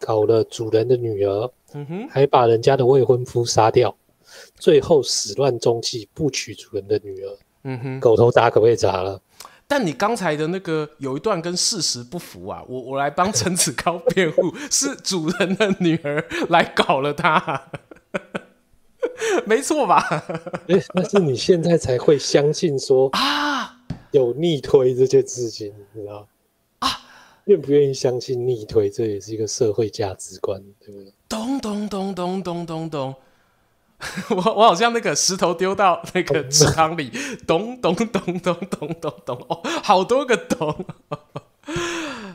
[0.00, 3.94] 搞了主人的女儿，嗯哼，还把人家的未婚夫杀掉。
[4.58, 7.36] 最后始乱终弃，不娶主人的女儿。
[7.64, 9.20] 嗯哼，狗头铡可不可以鍘了？
[9.68, 12.62] 但你刚才的那个有一段跟事实不符啊！
[12.68, 17.68] 我我来帮陈子高辩护， 是主人的女儿来搞了他，
[19.46, 20.02] 没错吧？
[20.68, 23.78] 哎、欸，但是你现在才会相信说啊，
[24.10, 26.26] 有逆推这些事情，你知道
[26.80, 26.88] 啊？
[27.44, 28.90] 愿不愿意相信逆推？
[28.90, 31.12] 这也是一个社会价值观，对不对？
[31.28, 33.14] 咚咚咚咚咚咚咚。
[34.28, 37.10] 我我好像那个石头丢到那个池塘里，
[37.46, 38.38] 咚咚咚咚
[38.68, 40.84] 咚咚咚，哦，好多个咚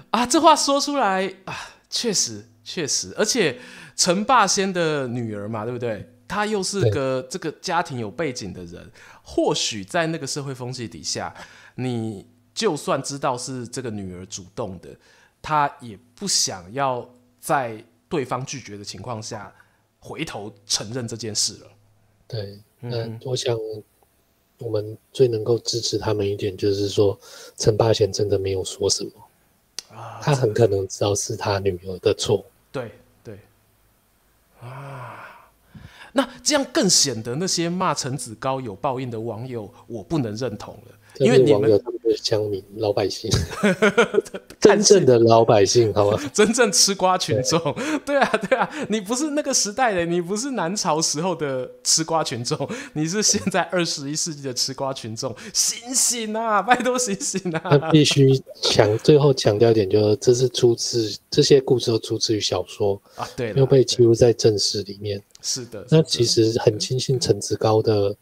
[0.09, 0.25] 啊！
[0.25, 1.53] 这话说出来啊，
[1.87, 3.59] 确实确实，而且
[4.01, 6.09] 陈霸先的女儿嘛，对不对？
[6.27, 8.91] 她又是个这个家庭有背景的人，
[9.21, 11.31] 或许在那个社会风气底下，
[11.75, 14.89] 你就算知道是这个女儿主动的，
[15.39, 17.07] 她也不想要
[17.39, 19.53] 在对方拒绝的情况下。
[20.03, 21.67] 回头承认这件事了。
[22.27, 23.55] 对，那我想
[24.57, 27.15] 我们最能够支持他们一点，就是说
[27.55, 32.43] 陈霸贤真的没有说什么，啊，他很可能知道是他女儿的错。
[32.71, 32.91] 对对，
[34.61, 35.49] 啊，
[36.13, 40.93] 那这样更显得那些骂陈子高有报应的网友，我不能认同了。
[41.19, 41.69] 因为你们
[42.17, 43.29] 乡民老百姓，
[44.59, 46.19] 真正的老百姓，好吗？
[46.33, 47.59] 真正吃瓜群众，
[48.05, 56.61] 对啊，对啊，你不是那个时代的，你不是南朝时候的吃瓜群众，你是现在二十一世纪的吃瓜群众，醒醒啊！
[56.61, 57.61] 拜托醒醒啊！
[57.63, 65.21] 那必须强，最后强调一点，就是这是出自这些故事都出自于小说啊，对，又被记录在正史里面。
[65.41, 68.15] 是的，那其实很庆幸陈子高的，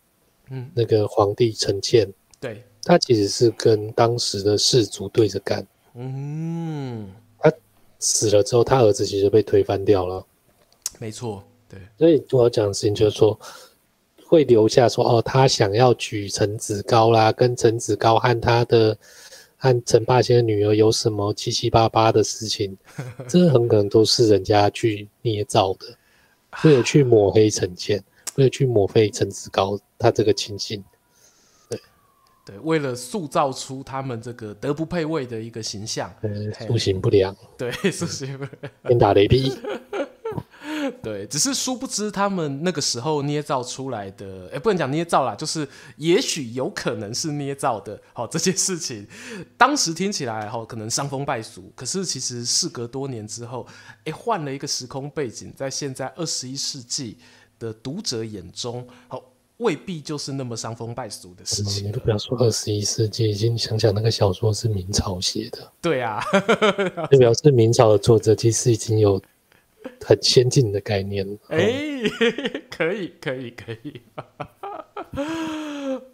[0.49, 2.07] 嗯，那个皇帝陈倩，
[2.39, 2.63] 对。
[2.83, 5.65] 他其实是跟当时的世族对着干，
[5.95, 7.07] 嗯，
[7.37, 7.51] 他
[7.99, 10.25] 死了之后，他儿子其实被推翻掉了，
[10.97, 13.37] 没错，对，所以我要讲的事情就是说，
[14.25, 18.97] 会留下说哦，他想要娶陈子高啦，跟陈子高和他的
[19.57, 22.75] 和陈霸先的女儿有什么七七八八的事情，
[23.27, 25.85] 这很可能都是人家去捏造的，
[26.63, 28.01] 为了去抹黑陈倩，
[28.35, 30.81] 为了去抹黑陈子高他这个亲信。
[32.49, 36.11] 对，为了塑造出他们这个德不配位的一个形象，
[36.67, 39.55] 素行不良，对，素行不良，天打雷劈，
[41.03, 48.01] 对，只是殊不知他们那个时候捏造出来的，哎，不能讲捏造啦，就是也许有可能是捏造的。
[48.13, 49.07] 好，这件事情。
[49.55, 53.67] 当时听起来哈，可能伤风败俗，可是其实事隔多年之后，
[54.05, 57.19] 哎，换了一个时空背景，在现在二十一世纪
[57.59, 59.23] 的读者眼中，好。
[59.59, 61.87] 未必就是那么伤风败俗的事情。
[61.87, 65.71] 你都不要说二十一世纪，已经想想那个小说是明朝写的。
[65.81, 66.23] 对啊，
[67.11, 69.21] 就表示明朝的作者其实已经有
[70.05, 71.27] 很先进的概念。
[71.49, 72.09] 哎、欸，
[72.69, 74.01] 可以，可以，可以。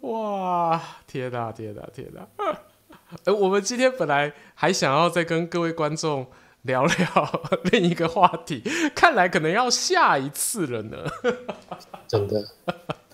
[0.00, 2.26] 哇，天哪，天哪，天哪！
[3.24, 6.26] 呃，我们今天本来还想要再跟各位观众
[6.62, 10.98] 聊聊另一个话题，看来可能要下一次了呢。
[12.08, 12.44] 真的。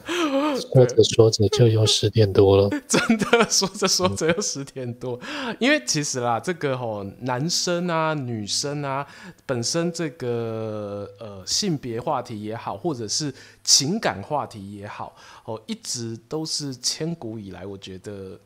[0.73, 5.19] 说着说着就有十点多了， 真的说着说着又十点多。
[5.59, 9.07] 因为其实啦，这个吼男生啊、女生啊，
[9.47, 13.33] 本身这个呃性别话题也好，或者是
[13.63, 18.39] 情感话题也好，哦，一直都是千古以来，我觉得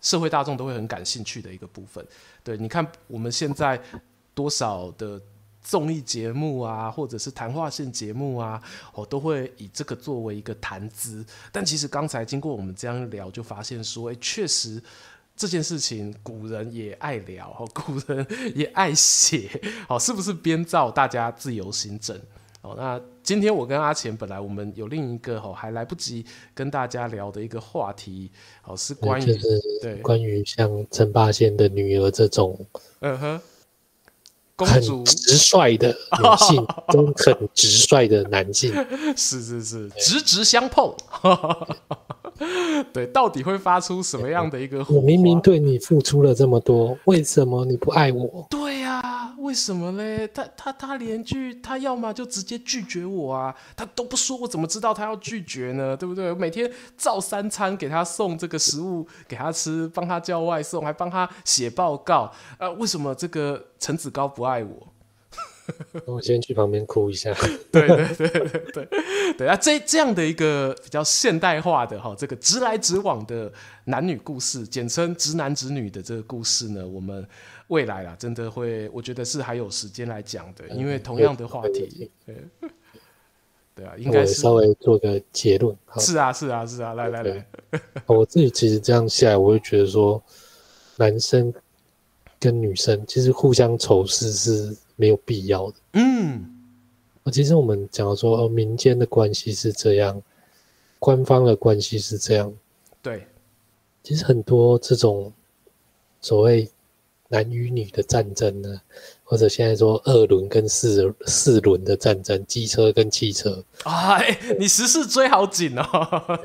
[0.00, 2.04] 社会大众都会很感兴趣的一个部分。
[2.42, 3.80] 对，你看我们现在
[4.34, 5.20] 多少的。
[5.64, 8.62] 综艺节目啊，或者是谈话性节目啊，
[8.92, 11.24] 我都会以这个作为一个谈资。
[11.50, 14.80] 但其实刚才经过我们这样聊，就发现说，哎，确实
[15.34, 19.50] 这件事情古人也爱聊，古人也爱写，
[19.88, 20.90] 哦，是不是编造？
[20.90, 22.20] 大家自由心证。
[22.60, 28.30] 哦，那今天我跟阿钱本来我们有另一个哦，还来不及跟大家聊的一个话题，
[28.64, 29.38] 哦，是关于
[29.80, 32.66] 对关于像陈霸先的女儿这种，
[33.00, 33.40] 嗯哼。
[34.56, 38.72] 很直率的女性 跟很直率的男性，
[39.16, 40.94] 是是是，直直相碰。
[42.92, 44.84] 对，到底会发出什么样的一个？
[44.88, 48.46] 我明明对你付出了这么多，为什么你不爱我？
[48.50, 50.28] 对呀、啊，为什么嘞？
[50.28, 55.96] 他他他连句他要么就直接拒绝我啊，他都不说，我怎么知道他要拒绝呢？
[55.96, 56.30] 对不对？
[56.30, 62.30] 我每天照三餐给他送这个食物给他吃，帮他叫外送，还帮他写报告。
[62.58, 64.88] 呃，为什么这个陈子高不爱我？
[66.06, 67.34] 我先去旁边哭一下。
[67.72, 68.88] 对对对对对
[69.38, 69.56] 对啊！
[69.56, 73.50] 这这样的一个比较现代化的哈，这个直来直往的
[73.84, 77.26] 男女故事，简称直男直女的这个故事呢，我们
[77.68, 82.36] 未来啊，真的会，我觉得是还有时间来讲的，因为同样的话题，对
[83.74, 85.74] 对啊，应该是稍微做个结论。
[85.96, 87.46] 是啊是啊是啊，来来来，
[88.06, 90.22] 我自己其实这样下来，我会觉得说，
[90.96, 91.52] 男生
[92.38, 94.76] 跟女生其实互相仇视是。
[94.96, 95.76] 没有必要的。
[95.94, 96.50] 嗯，
[97.32, 100.22] 其实我们讲到说，哦，民间的关系是这样，
[100.98, 102.52] 官方的关系是这样。
[103.02, 103.26] 对，
[104.02, 105.32] 其实很多这种
[106.20, 106.70] 所谓
[107.28, 108.80] 男与女的战争呢，
[109.26, 113.64] 或者现在说二轮跟四四轮的战争，机车跟汽车。
[113.82, 116.38] 啊，欸、你时事追好紧哦。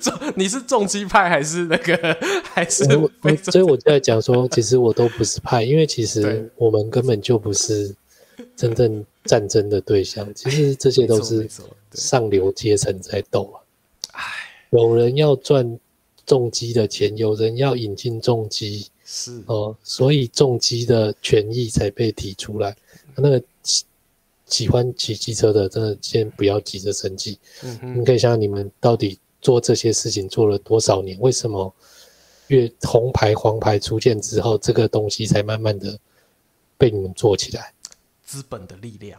[0.00, 1.96] 重， 你是重机派还是那个
[2.42, 2.84] 还是？
[3.50, 7.94] 所以我就在讲说，其实我都不是派，因为其实我们根本就不是
[8.56, 10.28] 真正战争的对象。
[10.34, 11.48] 其实这些都是
[11.92, 13.44] 上流阶层在斗
[14.12, 14.20] 啊。
[14.70, 15.78] 有人要赚
[16.26, 18.88] 重机的钱，有人要引进重机。
[19.10, 22.76] 是哦，所以重机的权益才被提出来。
[23.16, 23.84] 那个喜
[24.44, 27.38] 喜欢骑机车的，真的先不要急着生气。
[27.80, 31.18] 你可以想想，你们到底做这些事情做了多少年？
[31.20, 31.74] 为什么
[32.48, 35.98] 越红牌黄牌出现之后，这个东西才慢慢的
[36.76, 37.72] 被你们做起来？
[38.26, 39.18] 资本的力量。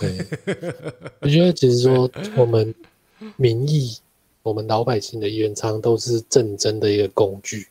[0.00, 0.16] 对，
[1.20, 2.74] 我觉得其实说我们
[3.36, 3.98] 民意，
[4.42, 7.68] 我们老百姓的意愿，常常都是政争的一个工具。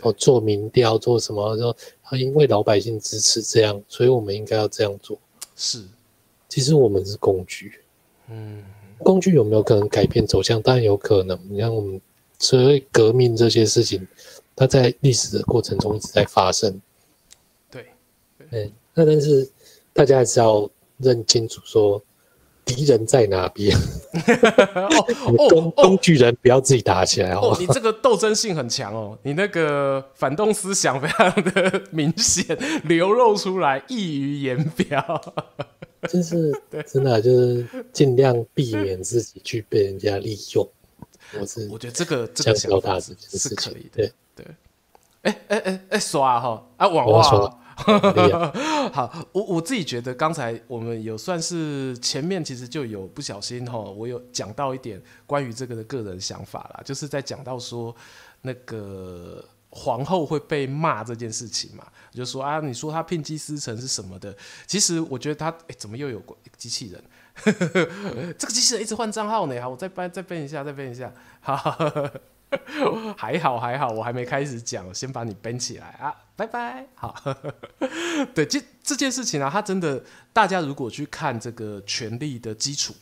[0.00, 1.56] 哦，做民调做什么？
[1.56, 1.76] 说
[2.18, 5.18] 因为老百姓支持这样，所以我们应该要这样做。
[5.54, 5.84] 是，
[6.48, 7.80] 其实我们是工具。
[8.28, 8.64] 嗯，
[8.98, 10.60] 工具有没有可能改变走向？
[10.60, 11.38] 当然有可能。
[11.50, 12.00] 你看我们
[12.38, 14.06] 所谓革命这些事情，
[14.56, 16.80] 它在历史的过程中一直在发生。
[17.70, 17.86] 对，
[18.50, 19.48] 对，那但是
[19.92, 20.68] 大家还是要
[20.98, 22.02] 认清楚说。
[22.64, 23.76] 敌人在哪边？
[24.74, 27.56] 哦，工工具人不要自己打起来哦。
[27.58, 35.22] 你这个斗争性很强哦，你那个反动思想非常的明显，流露出来，溢于言表。
[36.08, 36.52] 就是
[36.86, 40.68] 真的，就是尽量避免自己去被人家利用。
[41.38, 43.90] 我是我觉得这个这个想法是是可以的。
[43.94, 44.46] 对对。
[45.22, 47.58] 哎哎哎哎，刷哈啊，网络。
[48.92, 57.94] 好，我我自己觉得刚才我们有算是前面其实就有不小心哈，我有讲到一点关于这个的个人想法啦，就是在讲到说
[58.42, 64.36] 那个皇后会被骂这件事情嘛，就说啊，你说她牝鸡司成是什么的，
[64.66, 67.04] 其实我觉得她哎、怎么又有个机器人？
[68.38, 71.58] 这个机器人一直换账号呢，好，我再搬再变一下，再变一下，好。
[73.16, 76.86] 还好还好，我还没开始讲，先把你编起来啊，拜拜。
[76.94, 77.14] 好，
[78.34, 80.02] 对，这这件事情啊，它真的，
[80.32, 82.94] 大家如果去看这个权力的基础，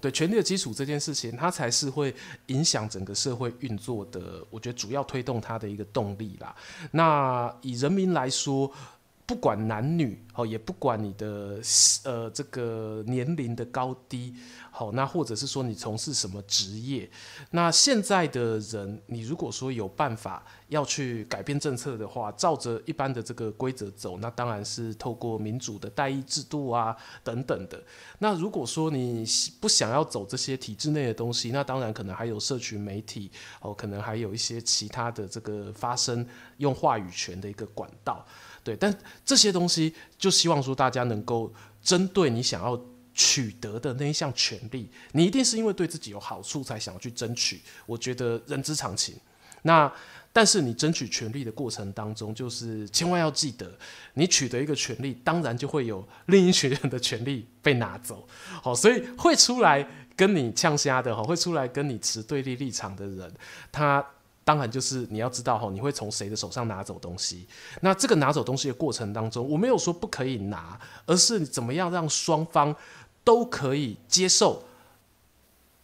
[0.00, 2.14] 对权力的基础这件事情，它才是会
[2.46, 6.54] 影响整个社会运作的，我觉得主要推动它的一个动力啦。
[6.92, 8.70] 那以人民来说，
[9.24, 11.60] 不管男女哦，也不管你的
[12.04, 14.34] 呃这个年龄的高低，
[14.70, 17.08] 好，那或者是说你从事什么职业，
[17.50, 27.82] 那现在的人，你如果说有办法要去改变政策的话，照着一般的这个规则走，那当然是透过民主的代议制度啊等等的。
[28.18, 29.24] 那如果说你
[29.60, 33.30] 不想要走这些体制内的东西，那当然可能还有社群媒体
[33.60, 36.26] 哦，可能还有一些其他的这个发声
[36.56, 38.26] 用话语权的一个管道。
[38.64, 41.52] 对，但这些东西就希望说大家能够
[41.82, 42.80] 针对你想要
[43.12, 49.16] 取得的那一项权利，你一定是因为对自己有好处才想要去争取，我觉得人之常情。
[49.62, 49.92] 那
[50.32, 53.70] 但是你争取权利的过程当中，就是千万要记得，
[54.14, 58.26] 你取得一个权利，当然就会有另一群人的权利被拿走。
[58.62, 59.86] 好，所以会出来
[60.16, 63.34] 跟你呛虾的，哈，会出来跟你持对立立场的人，
[63.72, 64.04] 他。
[64.44, 67.46] 当然，就是你要知道哈，你会从谁的手上拿走东西。
[67.80, 72.74] 那这个拿走东西的过程当中，我没有说不可以拿，而是怎么样让双方
[73.22, 74.64] 都可以接受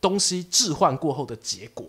[0.01, 1.87] 东西置换过后的结果。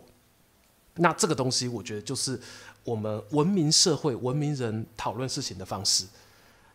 [0.96, 2.40] 那这个东西，我觉得就是
[2.84, 6.06] 我们文明社会、文明人讨论事情的方式。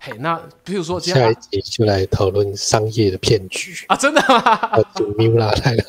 [0.07, 3.97] 嘿，那比如说今天，下一集就来讨论商业的骗局啊！
[3.97, 4.79] 真的吗？
[4.95, 5.85] 请 Miula 来了，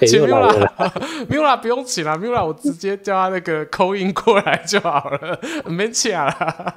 [0.06, 6.74] 请 Miula，Miula 不用请了，Miula 我直接叫他那个 call in 过来就好了，没请了。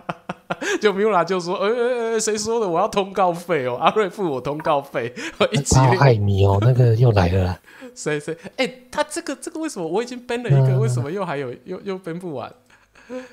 [0.80, 1.68] 就 Miula 就说：“呃
[2.14, 2.70] 呃，谁说的？
[2.70, 5.14] 我要通告费哦，阿瑞付我通告费。”
[5.52, 7.60] 一集爱你哦，那个又来了。
[7.94, 8.34] 谁谁？
[8.56, 10.80] 哎、欸，他这个这个为什么我已经编了一个？
[10.80, 12.50] 为什么又还有又又编不完？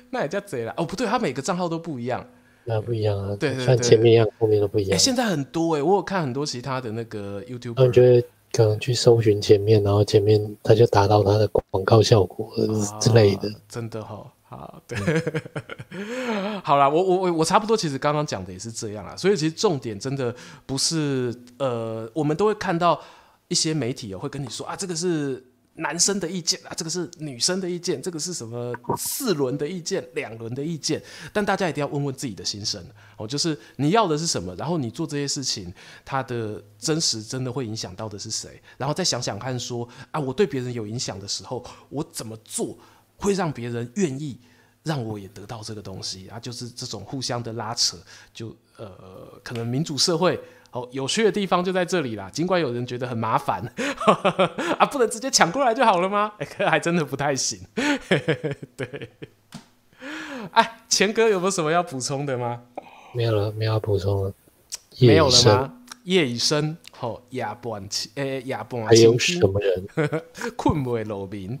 [0.09, 2.25] 那也叫贼了哦，不对，他每个账号都不一样。
[2.65, 4.97] 那不一样啊，对，对，对，像前面一样，后面都不一样。
[4.97, 8.21] 现在很多哎、欸，我有看很多其他的那个 YouTube，他们就会
[8.51, 12.51] 可能去搜寻前面，然后前面他就达到他的广告效果
[12.99, 13.49] 之类的。
[13.49, 14.97] 啊、真的哈，好，对，
[16.63, 19.15] 好啦，我我我我差不多，其实刚刚讲的也是这样啊。
[19.15, 20.33] 所以其实重点真的
[20.65, 22.99] 不是呃，我们都会看到
[23.47, 25.43] 一些媒体哦会跟你说啊，这个是。
[25.75, 31.01] 男生的意见啊，这个是女生的意见，这个是什么四轮的意见，两轮的意见，
[31.31, 32.79] 但大家一定要问问自己的心声
[33.17, 35.73] 哦，就是你要的是什么，然后你做这些事情，
[36.05, 42.77] 它的真实真的会影响到的是谁，然后再想想看说，啊，我对别人有影响的时候，我怎么做
[43.17, 44.39] 会让别人愿意
[44.83, 46.39] 让我也得到这个东西啊？
[46.39, 47.97] 就是这种互相的拉扯，
[48.31, 50.39] 就呃，可能民主社会。
[50.73, 52.29] 哦，有趣的地方就在这里啦。
[52.31, 53.63] 尽管有人觉得很麻烦，
[54.79, 56.33] 啊，不能直接抢过来就好了吗？
[56.39, 57.59] 哎、欸，还真的不太行。
[58.75, 59.11] 对，
[60.51, 62.61] 哎，钱哥有没有什么要补充的吗？
[63.13, 64.33] 没有了，没有要补充了。
[64.99, 65.73] 没有了吗？
[66.05, 69.85] 夜已深，吼，夜半起，诶，夜半还有什么人？
[70.57, 71.59] 困未露面。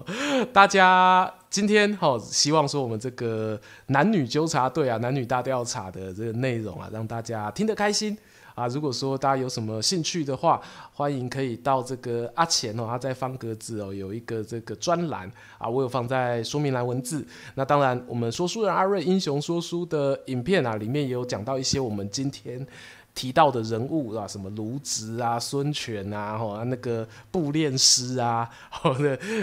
[0.52, 8.16] 大家今天吼，希望说我们这个男女纠察队啊，男女大调查的这个内容啊，让大家听得开心。
[8.60, 10.60] 啊，如果说大家有什么兴趣的话，
[10.92, 17.26] 欢迎可以到这个阿钱哦，他在方格子哦有一个这个专栏啊，我有放在说明栏文字。
[17.54, 22.66] 那当然，我们说书人阿瑞英雄说书的影片啊，里面也有讲到一些我们今天
[23.14, 28.94] 提到的人物啊，什么卢植啊、孙权啊，吼，那个布练师啊， 吼，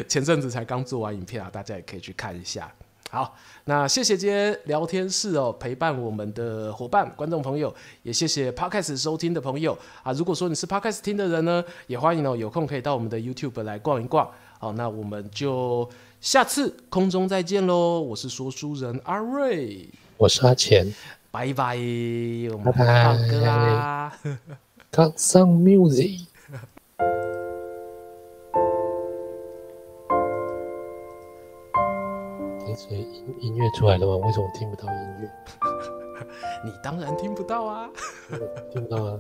[0.08, 2.72] 前阵子才刚做完影片啊，大家也可以去看一下。
[3.10, 7.74] 好，那谢谢今天聊天室哦陪伴我们的伙伴、观众朋友，
[8.04, 10.12] 也谢谢 Podcast 收听的朋友啊。
[10.12, 14.30] 如果说你是 Podcast 听的人呢，也欢迎哦有空可以到我们的 YouTube 来逛一逛。
[14.60, 15.90] 好，那我们就
[16.20, 18.02] 下次空中再见喽。
[18.02, 20.94] 我是说书人阿瑞，我是阿钱，
[21.32, 21.78] 拜拜，
[22.52, 24.12] 我们唱歌啦，
[24.92, 26.27] Cut some music。
[32.78, 34.16] 所以音音乐出来了吗？
[34.28, 35.30] 为什么听不到音乐？
[36.64, 37.90] 你当然听不到啊！
[38.72, 39.20] 听不到啊！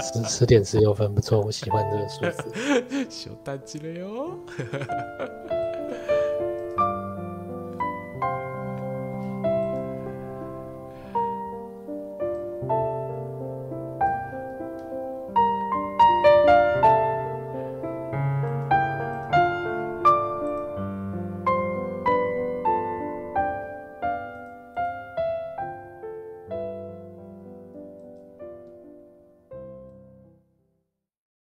[0.00, 3.06] 十十点十六分，不错，我喜欢这个数字。
[3.10, 4.38] 小蛋鸡了哟！